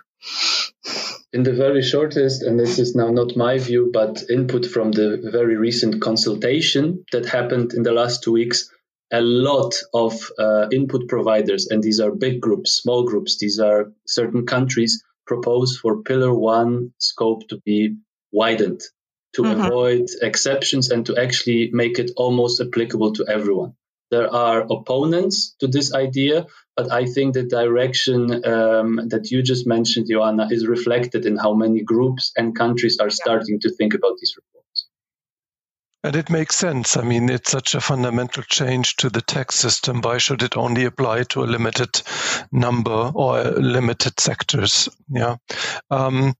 In 1.33 1.43
the 1.43 1.53
very 1.53 1.81
shortest, 1.81 2.43
and 2.43 2.59
this 2.59 2.77
is 2.77 2.93
now 2.93 3.09
not 3.09 3.37
my 3.37 3.57
view, 3.57 3.89
but 3.93 4.23
input 4.29 4.65
from 4.65 4.91
the 4.91 5.29
very 5.31 5.55
recent 5.55 6.01
consultation 6.01 7.05
that 7.13 7.25
happened 7.25 7.73
in 7.73 7.83
the 7.83 7.93
last 7.93 8.23
two 8.23 8.33
weeks, 8.33 8.69
a 9.11 9.21
lot 9.21 9.73
of 9.93 10.31
uh, 10.37 10.67
input 10.71 11.07
providers, 11.07 11.67
and 11.69 11.81
these 11.81 11.99
are 11.99 12.11
big 12.11 12.41
groups, 12.41 12.71
small 12.71 13.03
groups, 13.03 13.37
these 13.37 13.59
are 13.59 13.93
certain 14.05 14.45
countries, 14.45 15.03
propose 15.25 15.77
for 15.77 16.03
Pillar 16.03 16.33
One 16.33 16.93
scope 16.97 17.47
to 17.49 17.61
be 17.65 17.95
widened 18.31 18.81
to 19.33 19.43
mm-hmm. 19.43 19.61
avoid 19.61 20.07
exceptions 20.21 20.91
and 20.91 21.05
to 21.05 21.17
actually 21.17 21.71
make 21.71 21.99
it 21.99 22.11
almost 22.17 22.59
applicable 22.59 23.13
to 23.13 23.25
everyone. 23.27 23.73
There 24.11 24.31
are 24.33 24.67
opponents 24.69 25.55
to 25.61 25.67
this 25.67 25.93
idea, 25.93 26.45
but 26.75 26.91
I 26.91 27.05
think 27.05 27.33
the 27.33 27.43
direction 27.43 28.45
um, 28.45 29.07
that 29.07 29.31
you 29.31 29.41
just 29.41 29.65
mentioned, 29.65 30.07
Joanna, 30.09 30.49
is 30.51 30.67
reflected 30.67 31.25
in 31.25 31.37
how 31.37 31.53
many 31.53 31.81
groups 31.81 32.33
and 32.35 32.55
countries 32.55 32.97
are 32.99 33.09
starting 33.09 33.59
to 33.61 33.69
think 33.69 33.93
about 33.93 34.17
these 34.19 34.35
reforms. 34.35 34.87
And 36.03 36.15
it 36.15 36.29
makes 36.29 36.55
sense. 36.55 36.97
I 36.97 37.03
mean, 37.03 37.29
it's 37.29 37.51
such 37.51 37.75
a 37.75 37.79
fundamental 37.79 38.43
change 38.43 38.95
to 38.97 39.09
the 39.09 39.21
tax 39.21 39.55
system. 39.55 40.01
Why 40.01 40.17
should 40.17 40.41
it 40.43 40.57
only 40.57 40.85
apply 40.85 41.23
to 41.29 41.43
a 41.43 41.45
limited 41.45 42.01
number 42.51 43.11
or 43.13 43.43
limited 43.43 44.19
sectors? 44.19 44.89
Yeah. 45.09 45.35
Um, 45.89 46.33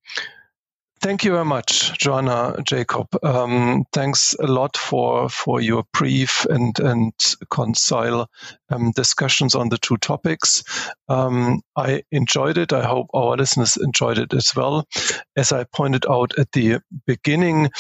Thank 1.02 1.24
you 1.24 1.32
very 1.32 1.46
much, 1.46 1.98
Joanna 1.98 2.56
Jacob. 2.64 3.08
Um, 3.24 3.86
thanks 3.92 4.36
a 4.40 4.46
lot 4.46 4.78
for 4.78 5.30
for 5.30 5.60
your 5.60 5.84
brief 5.94 6.46
and 6.46 6.78
and 6.80 7.12
concise 7.50 8.28
um, 8.70 8.92
discussions 8.92 9.56
on 9.56 9.70
the 9.70 9.80
two 9.80 9.98
topics. 9.98 10.64
Um, 11.10 11.62
I 11.76 12.04
enjoyed 12.12 12.60
it. 12.60 12.72
I 12.72 12.86
hope 12.86 13.08
our 13.16 13.36
listeners 13.36 13.78
enjoyed 13.78 14.20
it 14.20 14.32
as 14.34 14.52
well. 14.56 14.88
As 15.36 15.52
I 15.52 15.64
pointed 15.64 16.06
out 16.08 16.38
at 16.38 16.52
the 16.52 16.82
beginning, 17.08 17.72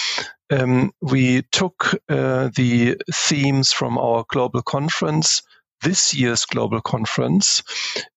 um, 0.49 0.91
we 1.01 1.43
took 1.51 1.93
uh, 2.09 2.49
the 2.55 2.97
themes 3.13 3.71
from 3.71 3.99
our 3.99 4.25
global 4.29 4.63
conference 4.63 5.43
this 5.81 6.13
year's 6.13 6.45
global 6.45 6.81
conference 6.81 7.63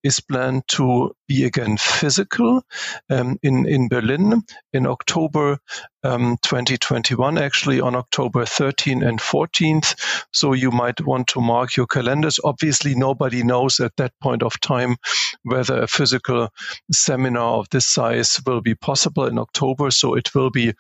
is 0.03 0.21
planned 0.21 0.63
to 0.69 1.15
be 1.27 1.45
again 1.45 1.77
physical 1.77 2.63
um, 3.11 3.39
in, 3.43 3.67
in 3.67 3.89
Berlin 3.89 4.43
in 4.73 4.87
October 4.87 5.59
um, 6.03 6.37
2021, 6.43 7.39
actually 7.39 7.81
on 7.81 7.95
October 7.95 8.45
13 8.45 9.03
and 9.03 9.19
14th. 9.19 9.97
So 10.33 10.53
you 10.53 10.71
might 10.71 11.01
want 11.01 11.29
to 11.29 11.41
mark 11.41 11.77
your 11.77 11.87
calendars. 11.87 12.39
Obviously, 12.45 12.95
nobody 12.95 13.43
knows 13.43 13.81
at 13.81 13.97
that 13.97 14.13
point 14.23 14.43
of 14.43 14.61
time 14.61 14.97
whether 15.43 15.81
a 15.81 15.87
physical 15.87 16.51
seminar 16.93 17.57
of 17.57 17.69
this 17.71 17.87
size 17.87 18.41
will 18.47 18.61
be 18.61 18.75
possible 18.75 19.27
in 19.27 19.39
October. 19.39 19.91
So 19.91 20.15
it 20.15 20.35
will 20.35 20.51
be 20.51 20.75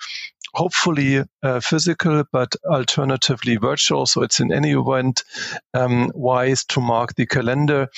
hopefully 0.54 1.24
uh, 1.42 1.60
physical, 1.60 2.24
but 2.32 2.54
alternatively 2.64 3.56
virtual. 3.56 4.06
So 4.06 4.22
it's 4.22 4.40
in 4.40 4.52
any 4.52 4.72
event 4.72 5.24
um, 5.74 6.12
wise 6.14 6.64
to 6.66 6.80
mark 6.80 7.14
the 7.14 7.26
calendar. 7.26 7.88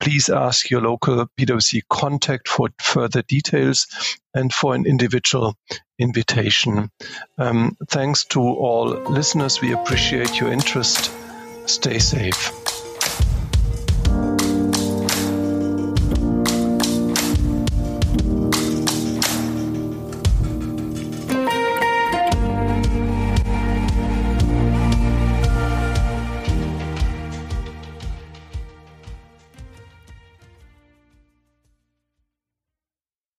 Please 0.00 0.28
ask 0.28 0.70
your 0.70 0.80
local 0.80 1.26
PwC 1.38 1.82
contact 1.88 2.48
for 2.48 2.70
further 2.80 3.22
details 3.22 3.86
and 4.34 4.52
for 4.52 4.74
an 4.74 4.86
individual 4.86 5.54
invitation. 5.98 6.90
Um, 7.38 7.76
thanks 7.88 8.24
to 8.26 8.40
all 8.40 8.88
listeners. 8.88 9.60
We 9.60 9.72
appreciate 9.72 10.40
your 10.40 10.52
interest. 10.52 11.10
Stay 11.66 11.98
safe. 11.98 12.65